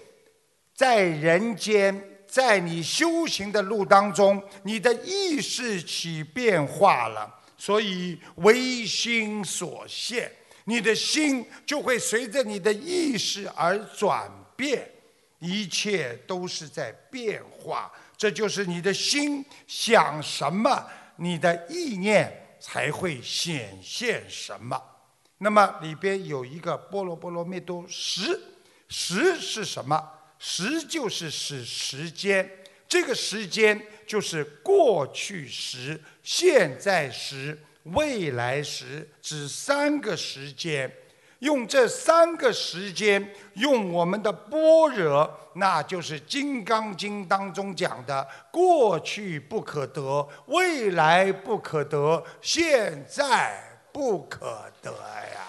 [0.75, 10.31] 在人间，在你修行的路当中，你的意识起变化了，所以唯心所现，
[10.65, 14.87] 你的心就会随着你的意识而转变，
[15.39, 17.91] 一切都是在变化。
[18.15, 24.79] 这就是你的心想什么，你的意念才会显现什么。
[25.39, 28.39] 那么里边有一个波罗波罗蜜多时，
[28.87, 30.11] 时是什么？
[30.39, 32.49] 时就是使时间，
[32.87, 40.91] 这个时间就是过去时、现在时、未来时，指三个时间。
[41.39, 53.64] 用这三个时间，用我们的般若，那就是《金刚经》当中讲的：过去不可得，未来不可得，现在
[53.95, 54.45] 不可
[54.81, 55.39] 得呀。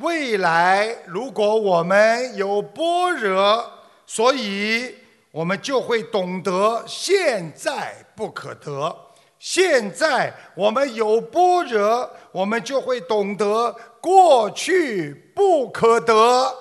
[0.00, 3.72] 未来，如果我们有般若，
[4.04, 4.96] 所以
[5.30, 8.96] 我们就会懂得现在不可得。
[9.38, 16.52] 现在我们有般若，我们就会懂得过去不可得。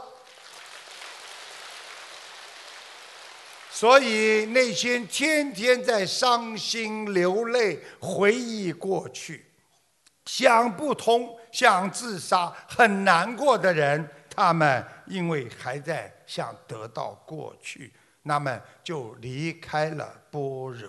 [3.82, 9.44] 所以那些天天在伤心流泪、回忆过去、
[10.28, 20.88] 想不通、想自杀、很难过的人，他们因为还在想得到过去，那么就离开了般若。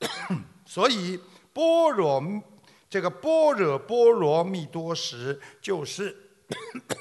[0.64, 1.20] 所以，
[1.52, 2.22] 般若
[2.88, 6.16] 这个般若波罗蜜多时，就是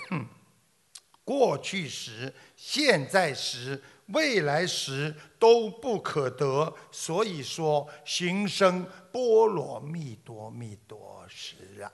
[1.24, 3.82] 过去时、现在时、
[4.14, 6.74] 未来时都不可得。
[6.92, 11.92] 所以说，行深波罗蜜多蜜多时啊！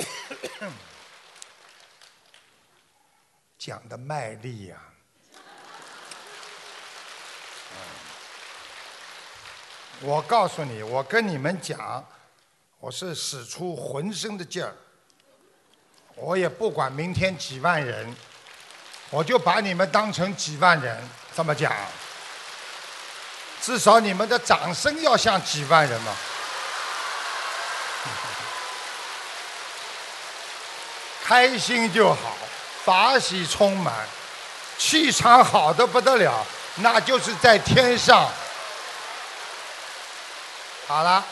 [3.58, 4.76] 讲的卖力呀！
[10.02, 12.02] 我告诉你，我跟你们讲，
[12.78, 14.74] 我是使出浑身的劲儿，
[16.14, 18.16] 我也不管明天几万人，
[19.10, 20.96] 我就把你们当成几万人
[21.36, 21.72] 这么讲，
[23.60, 26.12] 至少你们的掌声要像几万人嘛，
[31.24, 32.36] 开心就好，
[32.84, 33.92] 法喜充满，
[34.78, 36.46] 气场好的不得了，
[36.76, 38.30] 那就是在天上。
[40.86, 41.24] 好了，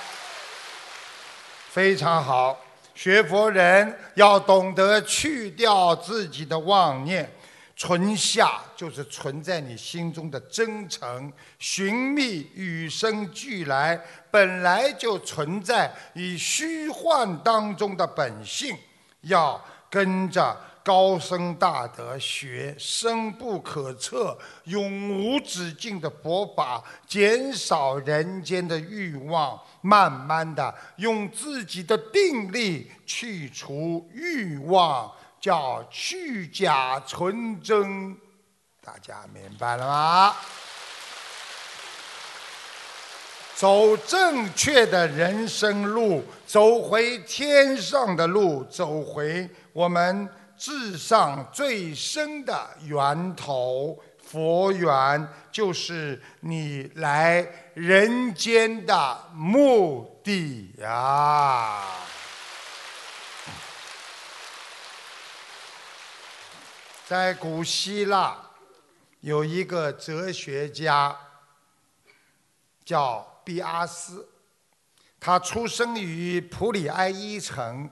[1.73, 2.59] 非常好。
[2.95, 7.33] 学佛人要懂得去掉自己的妄念，
[7.79, 13.99] 存下就是存在你心中的真诚，寻觅与生俱来
[14.33, 18.77] 本来就存在以虚幻当中的本性，
[19.23, 20.55] 要跟着。
[20.85, 38.17] 高僧大德学深不可测、永无止境的佛法，减少人间的欲望，慢慢的用自己的定力去除欲望，叫去假存真。
[38.83, 40.37] 大家明白了吗？
[43.55, 50.29] 走正确的人生路，走回天上的路，走回我们。
[50.57, 61.85] 至上最深的源头，佛缘就是你来人间的目的呀。
[67.09, 68.37] 在古希腊
[69.21, 71.17] 有一个哲学家
[72.85, 74.29] 叫毕阿斯，
[75.19, 77.89] 他出生于普里埃伊城。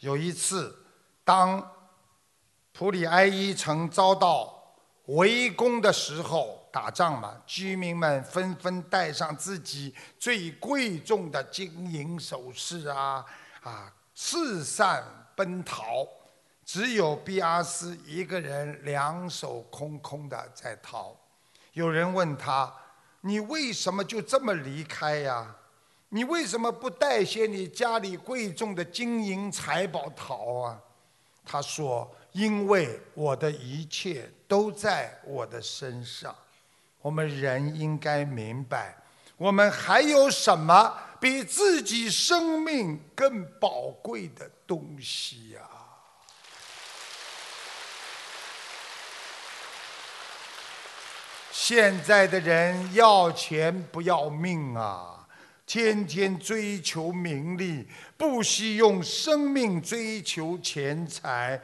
[0.00, 0.84] 有一次，
[1.24, 1.72] 当
[2.74, 4.76] 普里埃伊城遭到
[5.06, 13.24] 围攻的时候，打仗嘛，居民们纷纷带上自己最贵重的金银首饰啊
[13.62, 15.02] 啊，四散
[15.34, 16.06] 奔逃。
[16.64, 21.16] 只有毕阿斯一个人两手空空的在逃。
[21.72, 22.72] 有人问他
[23.22, 25.54] ：“你为什么就这么离开呀？
[26.08, 30.80] 你为什么不带些你家里贵重的金银财宝逃啊？”
[31.44, 32.10] 他说。
[32.34, 36.34] 因为我的一切都在我的身上，
[37.00, 38.96] 我们人应该明白，
[39.36, 45.60] 我们还有什么比自己生命更宝贵的东西呀？
[51.56, 55.24] 现在的人要钱不要命啊！
[55.64, 57.86] 天天追求名利，
[58.16, 61.58] 不惜用生命追求钱财。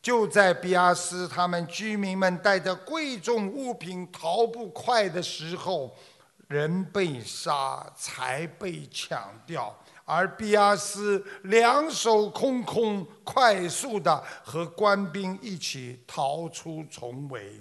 [0.00, 5.94] 就在比亚斯他们居民们带着贵重物品逃不快的时候，
[6.48, 17.60] 人被杀，财被抢掉，而比亚斯两手空空，快速的和官兵一起逃出重围。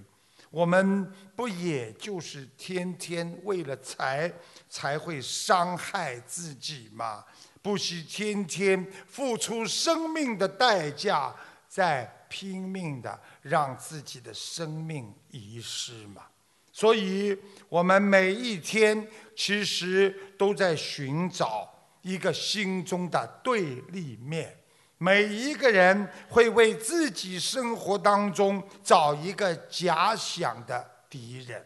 [0.51, 4.31] 我们不也就是天天为了财
[4.69, 7.23] 才会伤害自己吗？
[7.61, 11.33] 不惜天天付出生命的代价，
[11.69, 16.23] 在拼命的让自己的生命遗失吗？
[16.73, 17.37] 所以，
[17.69, 21.69] 我们每一天其实都在寻找
[22.01, 24.57] 一个心中的对立面。
[25.03, 31.65] 每一个人会为自己生活当中找一个假想的敌人。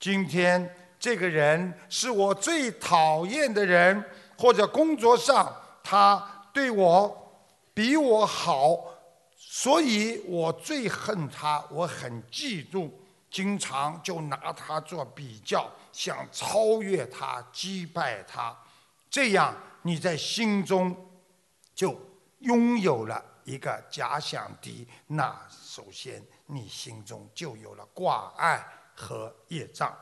[0.00, 4.04] 今天这个人是我最讨厌的人，
[4.36, 5.54] 或者工作上
[5.84, 7.32] 他对我
[7.72, 8.76] 比我好，
[9.36, 12.90] 所以我最恨他，我很嫉妒，
[13.30, 18.52] 经常就拿他做比较，想超越他、击败他，
[19.08, 21.08] 这样你在心中
[21.72, 22.07] 就。
[22.40, 28.64] 拥有了一个假想敌，那首先你心中就有了挂碍
[28.94, 29.96] 和业障。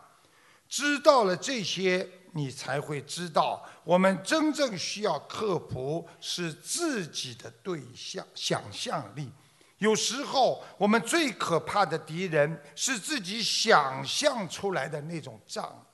[0.68, 9.30] 知道了这些，你才会知道，我们真正需要克服是自己的对象想象力。
[9.78, 15.85] 有时候，我们最可怕的敌人是自己想象出来的那种障。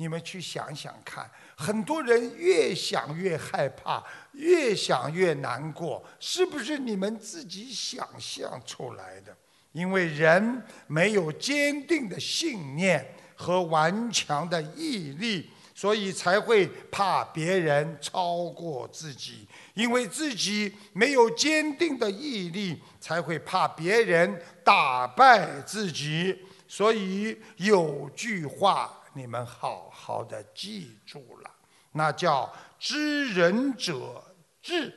[0.00, 1.30] 你们去想想看。
[1.54, 9.36] 很多人越想越害怕，越想越难过，是不是你们自己想象出来的？
[9.72, 26.34] 因为人没有坚定的信念和顽强的毅力，所以才会怕别人超过自己；因为自己没有坚定的毅力，才会怕别人打败自己。
[26.66, 28.96] 所以有句话。
[29.12, 31.50] 你们好好的记住了，
[31.92, 34.22] 那叫知人者
[34.62, 34.94] 智，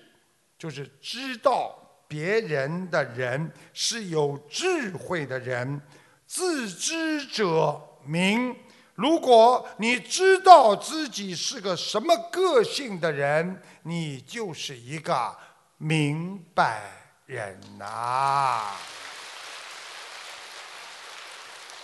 [0.58, 1.76] 就是知道
[2.08, 5.82] 别人的人是有智慧的人。
[6.26, 8.56] 自知者明，
[8.96, 15.36] 如果你知道自己是个什么个性的人，你就是一个
[15.78, 16.82] 明白
[17.26, 18.76] 人呐。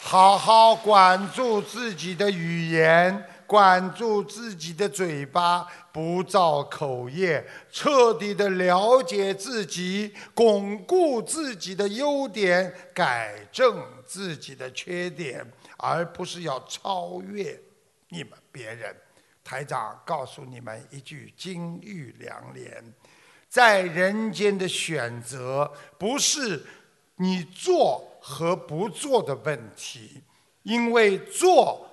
[0.02, 15.46] 好好管住自己的语言，管住自己的嘴巴，不造口业，彻底的了解自己，巩固自己的优点，改正自己的缺点，
[15.78, 17.60] 而不是要超越
[18.08, 18.96] 你们别人。
[19.44, 22.84] 台长告诉你们一句金玉良言：
[23.48, 26.66] 在人间的选择，不是
[27.18, 28.09] 你做。
[28.20, 30.24] 和不做的问题，
[30.64, 31.90] 因为做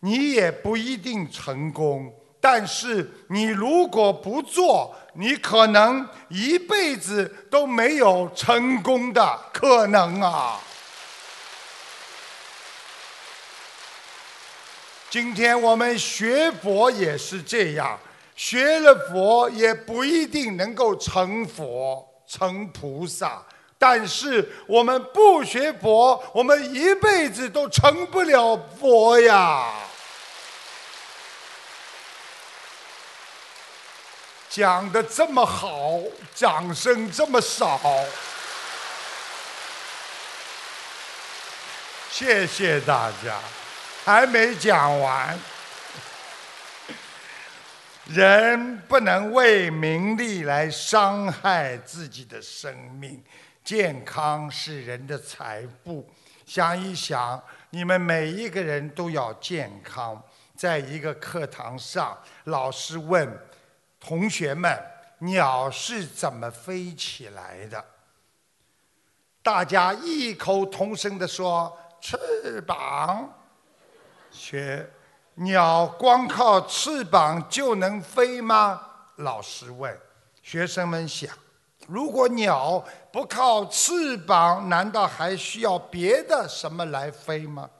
[0.00, 10.60] 你也不一定成功，但是你如果不做，你可能一辈子都没有成功的可能啊！
[15.08, 17.98] 今天我们学佛也是这样，
[18.34, 23.42] 学了佛也不一定能够成佛、成菩萨。
[23.78, 29.70] 但是我们不学佛，我们一辈子都成不了佛呀！
[34.48, 36.00] 讲的这么好，
[36.34, 37.78] 掌声这么少，
[42.10, 43.38] 谢谢大家，
[44.02, 45.38] 还没讲完。
[48.06, 53.22] 人不能为名利来伤害自己的生命。
[53.66, 56.08] 健康是人的财富，
[56.46, 60.22] 想一想，你们每一个人都要健康。
[60.54, 63.28] 在一个课堂上，老师问
[63.98, 64.80] 同学们
[65.18, 67.84] ：“鸟是怎么飞起来的？”
[69.42, 73.36] 大家异口同声地说：“翅膀。”
[74.30, 74.88] 学
[75.34, 78.80] 鸟光靠翅膀就能飞吗？
[79.16, 80.00] 老师问。
[80.40, 81.28] 学生们想。
[81.86, 87.70] 如果鸟不靠翅膀，难道还需要别的什么来飞吗？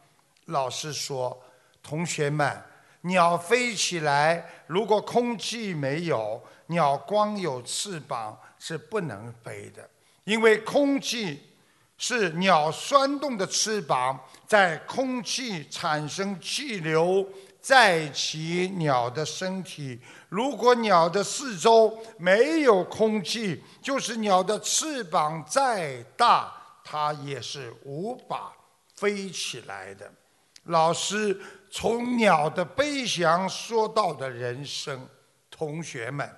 [0.46, 1.36] 老师说
[1.82, 2.62] ：“同学们，
[3.02, 9.88] 鸟飞起来，如果空气没有，鸟光有翅膀是不能飞的，
[10.24, 11.42] 因为空气
[11.98, 17.26] 是鸟扇动的翅膀，在空气产生气流。”
[17.66, 20.00] 载起鸟的身体。
[20.28, 26.52] 如果鸟的四周没有空气，就是鸟的翅膀再大，
[26.84, 28.52] 它也是无法
[28.94, 30.08] 飞起来的。
[30.66, 31.36] 老师
[31.68, 35.04] 从鸟的飞翔说到的人生，
[35.50, 36.30] 同学们，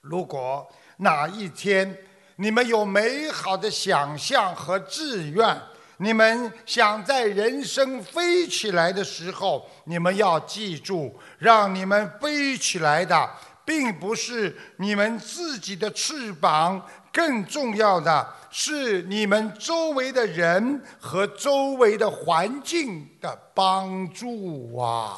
[0.00, 0.64] 如果
[0.98, 1.98] 哪一天
[2.36, 5.60] 你们有美好的想象和志愿，
[5.98, 13.30] 你们想在人生飞起来的时候，你们要记住，让你们飞起来的，
[13.64, 25.16] 并不是你们自己的翅膀，更重要的是你们周围的人和周围的环境的帮助啊！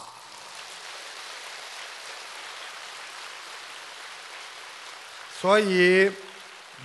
[5.41, 6.09] 所以，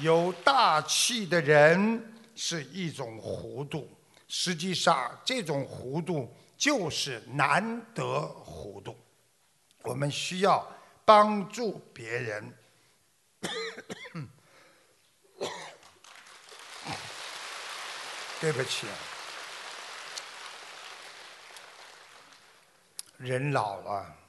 [0.01, 2.12] 有大气的人。
[2.45, 3.89] 是一种糊涂，
[4.27, 8.93] 实际上这种糊涂就是难得糊涂。
[9.83, 10.67] 我们需要
[11.05, 12.53] 帮助别人。
[18.41, 18.87] 对不起，
[23.19, 24.22] 人老了。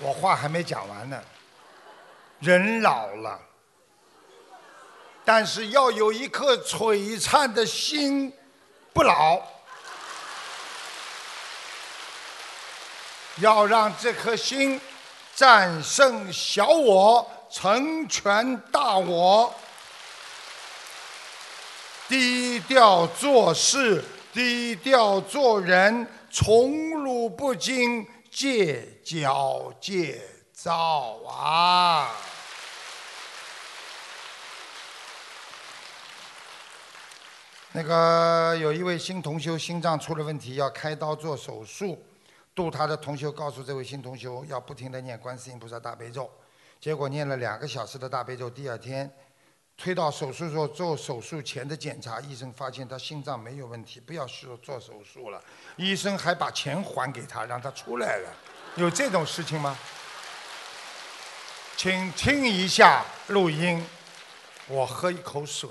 [0.00, 1.22] 我话还没讲完呢，
[2.40, 3.40] 人老了，
[5.24, 8.32] 但是要有一颗璀璨的心，
[8.92, 9.40] 不老，
[13.36, 14.80] 要让这颗心
[15.34, 19.54] 战胜小我，成全大我，
[22.08, 28.04] 低调做事，低调做人，宠辱不惊。
[28.34, 30.20] 戒骄戒
[30.52, 32.10] 躁啊！
[37.70, 42.04] 那个有一位新同修心脏出了问题，要开刀做手术。
[42.56, 46.28] 度他的同修告诉这位新同修，要不停的念观世音菩萨大悲咒。
[46.80, 49.08] 结果念了两个小时的大悲咒，第二天
[49.76, 55.42] 推到手术做做手术前的检查，医生发现他心脏没有问题，不要说做手术了。
[55.76, 58.28] 医生还把钱还给他，让他出来了。
[58.76, 59.76] 有这种事情吗？
[61.76, 63.84] 请听一下录音，
[64.68, 65.68] 我喝一口水。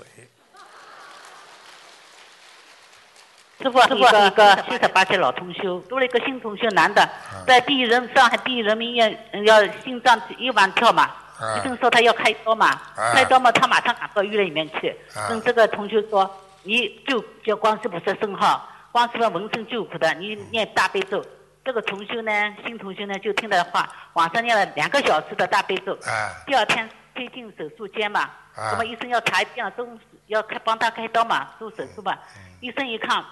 [3.60, 7.08] 师傅，师傅，一个七十八岁老同修，多了一个新同修，男的，
[7.46, 11.10] 在第一人上海第一人民医院要心脏一万跳嘛，
[11.56, 12.80] 医生说他要开刀嘛，
[13.12, 14.96] 开刀嘛，他马上赶到医院里面去，
[15.28, 16.30] 跟这个同学说，
[16.62, 21.24] 你就叫光师傅说声号，光师傅闻声救苦的，你念大悲咒。
[21.64, 22.30] 这个同修呢，
[22.64, 25.98] 新同修呢，就听他的话，晚上念了两个小时的大悲咒。
[26.46, 28.30] 第二天推进手术间嘛，
[28.70, 32.16] 什么医生要查一遍，中要开帮他开刀嘛，做手术嘛。
[32.60, 33.24] 医生一看，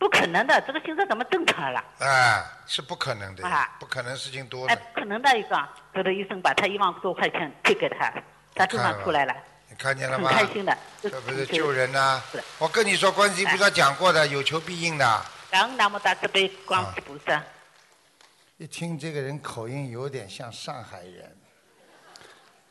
[0.00, 1.84] 不可能的，这个心脏怎么正常了？
[1.98, 3.46] 啊，是不可能的，
[3.78, 4.66] 不可能事情多。
[4.66, 5.54] 哎，不可能的一个，
[5.94, 8.10] 后头医生把他一万多块钱退给他，
[8.54, 9.36] 他正常出来了。
[9.68, 10.30] 你看见了吗？
[10.30, 10.74] 很开心的。
[11.02, 12.18] 这不是救人呐！
[12.58, 15.22] 我跟你说，观世音菩萨讲过的，有求必应的。
[15.50, 17.42] 感恩南无大慈悲观世菩萨。
[18.56, 21.36] 一听这个人口音有点像上海人，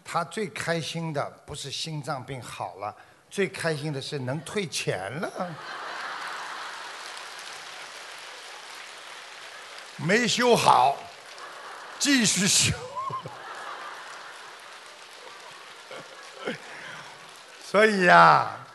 [0.03, 2.95] 他最开心的不是心脏病好了，
[3.29, 5.55] 最开心的是能退钱了。
[10.01, 10.97] 没修好，
[11.99, 12.73] 继续修。
[17.65, 18.65] 所以呀，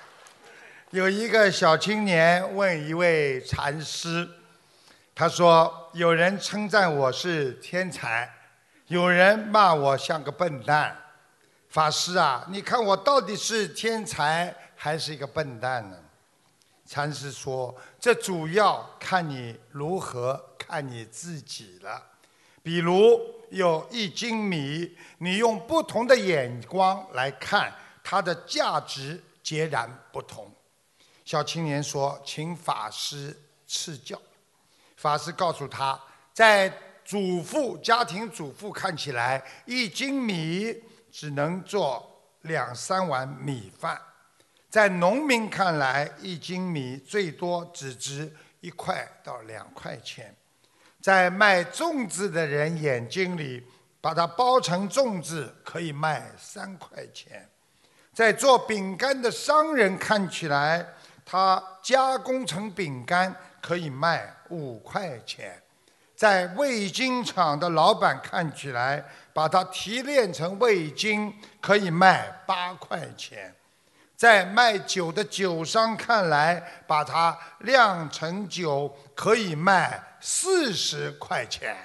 [0.90, 4.28] 有一个小青年问一位禅师。
[5.14, 8.28] 他说：“有人称赞我是天才，
[8.88, 10.94] 有人骂我像个笨蛋。
[11.70, 15.96] 法师啊，你看我到底是天才还是一个笨蛋呢？”
[16.84, 22.04] 禅师说：“这主要看你如何看你自己了。
[22.60, 23.20] 比如
[23.50, 27.72] 有一斤米，你用不同的眼光来看，
[28.02, 30.52] 它的价值截然不同。”
[31.24, 34.20] 小青年说：“请法师赐教。”
[34.98, 35.96] 法师告诉他，
[36.32, 36.68] 在
[37.04, 40.74] 主妇家庭主妇看起来，一斤米
[41.12, 43.96] 只能做两三碗米饭；
[44.68, 50.34] 在农民看来，一斤米最多只值一块到两块钱；
[51.04, 53.62] 在卖粽子的人眼睛里，
[54.00, 57.32] 把它包成粽子可以卖三块钱；
[58.14, 60.82] 在做饼干的商人看起来，
[61.22, 64.34] 他加工成饼干可以卖。
[64.48, 65.60] 五块钱，
[66.16, 71.30] 在味精厂的老板看起来，把它提炼成味精
[71.60, 73.52] 可以卖八块钱；
[74.24, 81.76] 在卖酒的酒商看来，把它酿成酒可以卖四十块钱。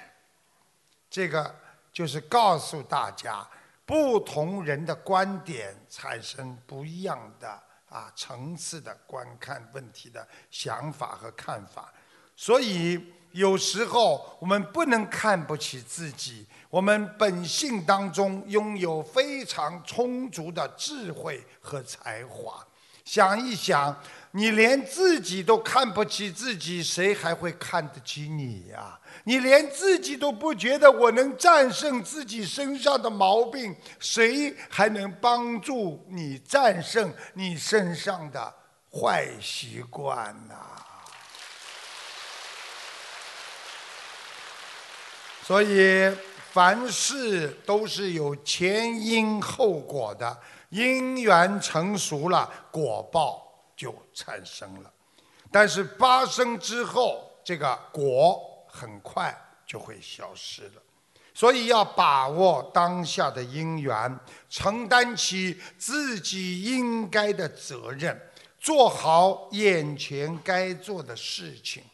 [1.10, 1.54] 这个
[1.92, 3.46] 就是告诉大家，
[3.84, 7.46] 不同人的观点产生不一样的
[7.90, 11.92] 啊层次的观看问题的想法和看法，
[12.34, 16.46] 所以有时候我们不能看不起自己。
[16.68, 22.64] 我们本性当中拥有非常充足的智慧和才华。
[23.04, 23.96] 想一想，
[24.30, 28.96] 你连自己都看不起自己，谁还会看得起你呀？
[29.24, 38.54] 你连自己都不觉得我能战胜自己身上的毛病，谁还能帮助你战胜你身上的
[38.92, 40.54] 坏习惯呢？
[45.50, 46.14] 所以。
[46.52, 50.36] 凡事都是有前因后果的，
[50.70, 53.40] 因缘成熟了，果报
[53.76, 54.92] 就产生了。
[55.48, 59.32] 但是发生之后，这个果很快
[59.64, 60.82] 就会消失了。
[61.32, 68.20] 所以要把握当下的因缘，承担起自己应该的责任，
[68.58, 71.84] 做好眼前该做的事情。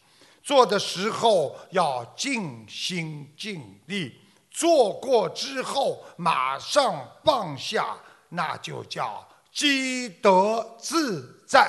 [0.47, 4.21] 做的时候要尽心尽力。
[4.49, 7.97] 做过之后马上放下，
[8.29, 11.69] 那就叫积德自在。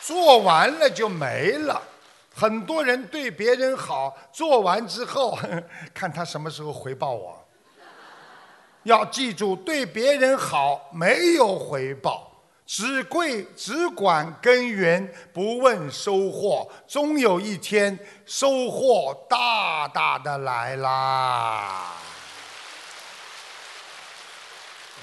[0.00, 1.82] 做完了就没了。
[2.34, 5.38] 很多人对别人好，做完之后
[5.92, 7.43] 看他什么时候回报我。
[8.84, 12.30] 要记住，对别人好没有回报。
[12.66, 21.92] 只贵只管耕耘，不问收获，终有一天收获大大的来啦。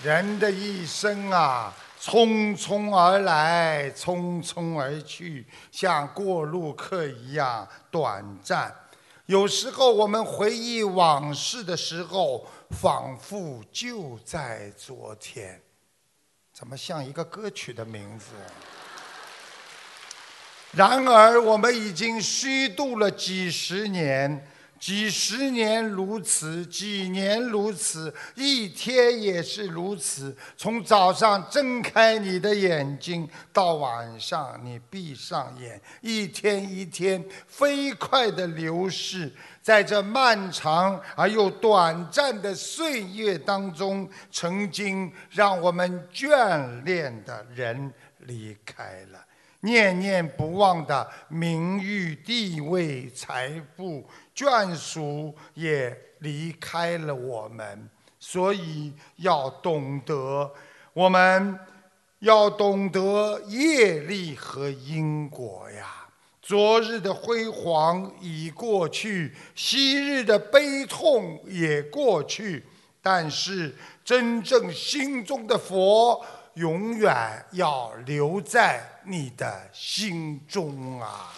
[0.04, 1.72] 人的一生啊，
[2.02, 8.76] 匆匆而来，匆匆而去，像过路客一样短暂。
[9.28, 15.62] 有时候我们回忆往事的时候，仿佛就在昨天。
[16.54, 18.28] 怎么像一个歌曲的名字？
[20.72, 24.48] 然而，我们已经虚度了几十年，
[24.80, 30.36] 几十年如此，几年如此，一天也是如此。
[30.56, 39.32] 从早上睁开你的眼睛，到晚上你闭上眼，一天一天飞快的流逝。
[39.62, 49.24] 在这漫长而又短暂的岁月当中，曾经让我们眷恋的人离开了，
[49.60, 54.04] 念念不忘的名誉、地位、财富、
[54.36, 57.90] 眷属也离开了我们。
[58.20, 60.52] 所以要懂得，
[60.94, 61.60] 我们
[62.20, 66.01] 要懂得业力和因果呀。
[66.42, 72.66] 昨日的辉煌已过去，昔日的悲痛也过去，
[73.02, 73.74] 但是
[74.04, 76.26] 真正心中的佛
[76.56, 81.32] 永远要留在你的心中啊！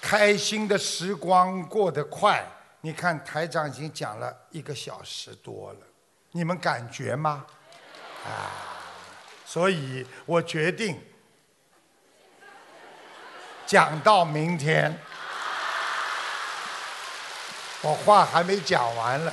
[0.00, 2.44] 开心的时光过得快，
[2.80, 5.80] 你看台长已经讲了一个小时多了，
[6.32, 7.46] 你们感觉吗？
[8.24, 8.74] 啊！
[9.50, 11.00] 所以我决定
[13.66, 14.94] 讲到明天，
[17.80, 19.32] 我话还没讲完了，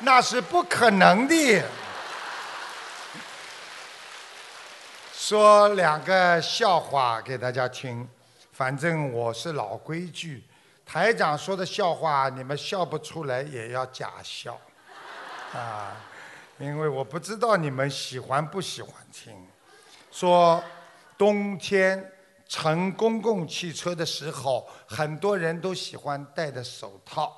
[0.00, 1.62] 那是不可能的。
[5.12, 8.08] 说两个笑话给大家听，
[8.52, 10.42] 反正我是老规矩，
[10.84, 14.58] 台长说的笑话你们笑不出来也要假笑，
[15.54, 15.94] 啊。
[16.58, 19.34] 因为我不知道你们喜欢不喜欢听，
[20.10, 20.62] 说
[21.18, 22.12] 冬天
[22.48, 27.30] 乘公共汽车的时候，很多人都喜欢戴着手套，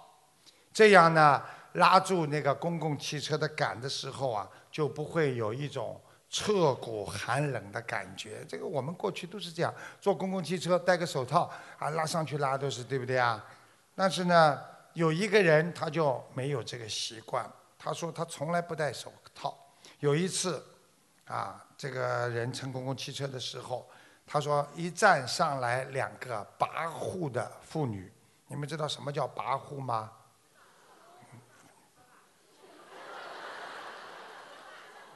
[0.73, 1.43] 这样呢，
[1.73, 6.01] 拉住那个公共汽车的杆的时候啊，就不会有一种
[6.31, 8.45] 彻骨寒冷的感觉。
[8.49, 13.45] 这个我们过去都是这样，坐公共汽车戴个手套啊，拉上去拉都是对不对啊？
[13.97, 14.61] 但是呢，
[14.93, 17.45] 有一个人他就没有这个习惯。
[17.79, 19.57] 他说他从来不戴手套。
[20.01, 20.63] 有一次，
[21.27, 23.89] 啊，这个人乘公共汽车的时候，
[24.27, 28.13] 他说一站上来两个跋扈的妇女。
[28.49, 30.11] 你们知道什么叫跋扈吗？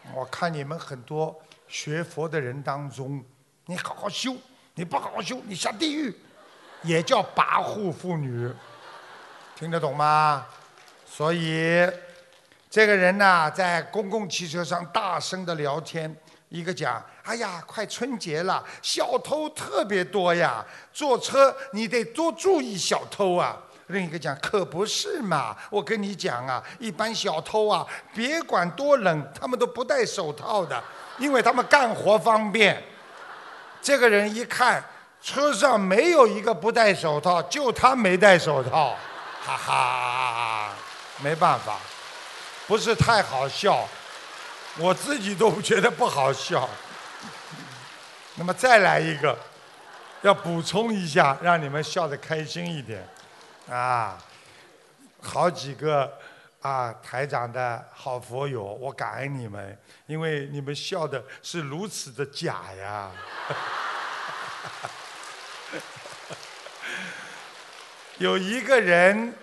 [0.15, 3.25] 我看你们很多学佛的人当中，
[3.67, 4.37] 你好好修，
[4.75, 6.17] 你不好好修，你下地狱。
[6.83, 8.53] 也叫跋扈妇女，
[9.55, 10.47] 听得懂吗？
[11.07, 11.89] 所以
[12.73, 16.11] 这个人呢，在公共汽车上大声的聊天，
[16.49, 23.59] 一个讲：“哎呀，快春节了，小偷特别多呀，坐车你得多注意小偷啊。”
[23.89, 30.83] 另一个讲：“可不是嘛，我跟你讲啊，一般小偷啊，别管多冷，他们都不戴手套的，
[31.19, 32.83] 因为他们干活方便。”
[33.83, 34.83] 这个人一看，
[35.21, 38.97] 车上没有一个不戴手套，就他没戴手套，
[39.45, 40.69] 哈哈，
[41.19, 41.77] 没办法，
[42.67, 43.89] 不是太好笑，
[44.79, 46.69] 我自己都觉得不好笑。
[48.37, 49.37] 那么再来一个，
[50.23, 53.07] 要补充一下，让你们笑得开心一点，
[53.69, 54.17] 啊，
[55.21, 56.19] 好几个
[56.63, 63.11] 啊台长的好佛友，我感恩你们，因为你们笑的是如此的假呀。
[68.19, 69.35] 有一个人，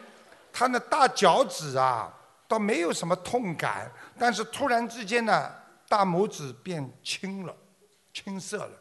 [0.53, 2.11] 他那大脚趾啊，
[2.49, 5.49] 倒没有什么痛感，但是突然之间呢，
[5.87, 7.55] 大拇指变青了，
[8.11, 8.71] 青色了。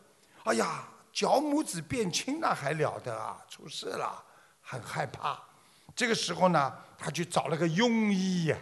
[0.44, 4.24] 哎呀，脚拇指变青那还了得啊，出事了，
[4.62, 5.38] 很害怕。
[5.94, 8.56] 这个时候呢，他去找了个庸医呀，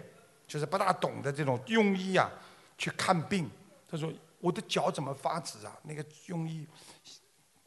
[0.48, 2.28] 就是不大懂的这种庸医呀，
[2.76, 3.48] 去看病。
[3.88, 6.66] 他说：“我的脚怎么发紫啊？”那个庸医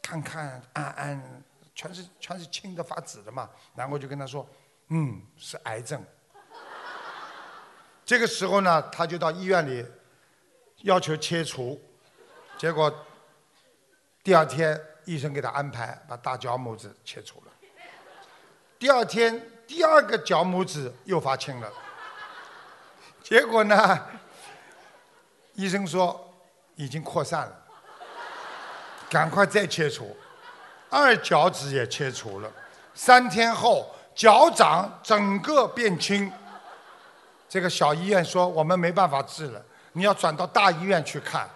[0.02, 1.44] 看看按按。
[1.76, 4.46] 全是全是青的发紫的嘛，然后就跟他说，
[4.90, 6.04] 嗯，是癌症。
[8.10, 9.86] 这个时候呢，他就到医院里
[10.78, 11.80] 要求切除，
[12.58, 12.92] 结果
[14.24, 17.52] 第二天医生给他安排把大脚拇指切除了。
[18.80, 21.72] 第二天第二个脚拇指又发青了，
[23.22, 24.08] 结果呢，
[25.54, 26.34] 医生说
[26.78, 27.64] 已经扩散了，
[29.08, 30.18] 赶快再切除。
[30.90, 32.52] 二脚趾也切除了，
[32.96, 36.34] 三天后脚掌整个变青。
[37.50, 41.50] 这个小医院说我们没办法治了，你要转到大医院去看。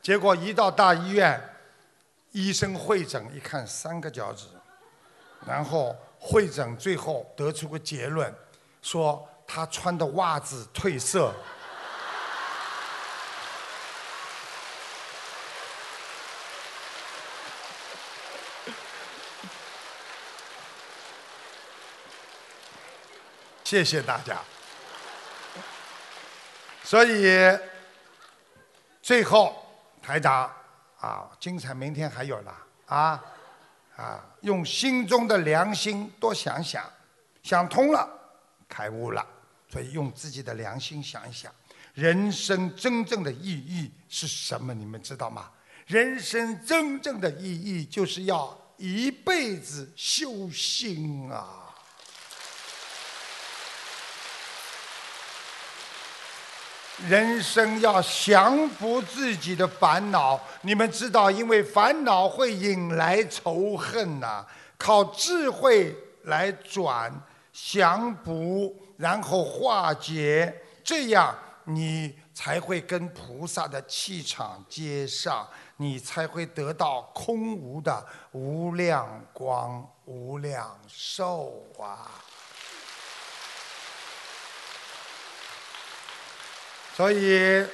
[0.00, 1.38] 结果一到大医院，
[2.32, 4.46] 医生会诊一看三个脚趾，
[5.46, 8.34] 然后会诊最后得出个结论，
[8.80, 11.30] 说他穿的袜子褪色。
[23.62, 24.38] 谢谢大家。
[26.84, 27.58] 所以
[29.00, 29.56] 最后
[30.02, 30.52] 台长
[31.00, 32.52] 啊，精彩明天还有呢
[32.86, 33.24] 啊
[33.96, 34.24] 啊！
[34.42, 36.84] 用心中的良心多想想，
[37.42, 38.06] 想通了，
[38.68, 39.26] 开悟了。
[39.70, 41.50] 所以用自己的良心想一想，
[41.94, 44.74] 人生真正的意义是什么？
[44.74, 45.50] 你们知道吗？
[45.86, 51.63] 人生真正的意义就是要一辈子修心啊！
[57.08, 64.46] 人生要降服自己的烦恼，你们知道，因为烦恼会引来仇恨呐。
[64.76, 67.12] 靠智慧来转
[67.52, 71.34] 降服，然后化解，这样
[71.64, 75.46] 你才会跟菩萨的气场接上，
[75.78, 82.23] 你才会得到空无的无量光、无量寿啊。
[86.96, 87.66] 所以，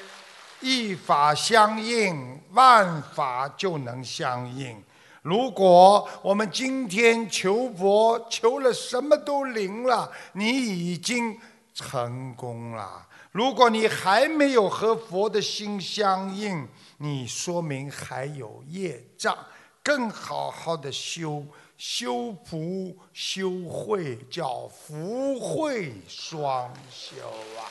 [0.61, 4.83] 一法相应，万法就能相应。
[5.21, 11.39] 如果我们今天求佛求了什么都灵了，你已经
[11.75, 13.07] 成功了。
[13.31, 16.66] 如果你还没有和佛的心相应，
[16.97, 19.37] 你说明还有业障，
[19.83, 21.45] 更好好的修
[21.77, 27.16] 修福修慧，叫福慧双修
[27.59, 27.68] 啊。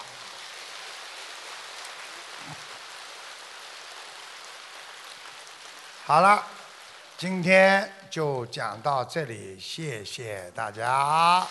[6.10, 6.44] 好了，
[7.20, 11.46] 今天就讲到这里，谢谢大家。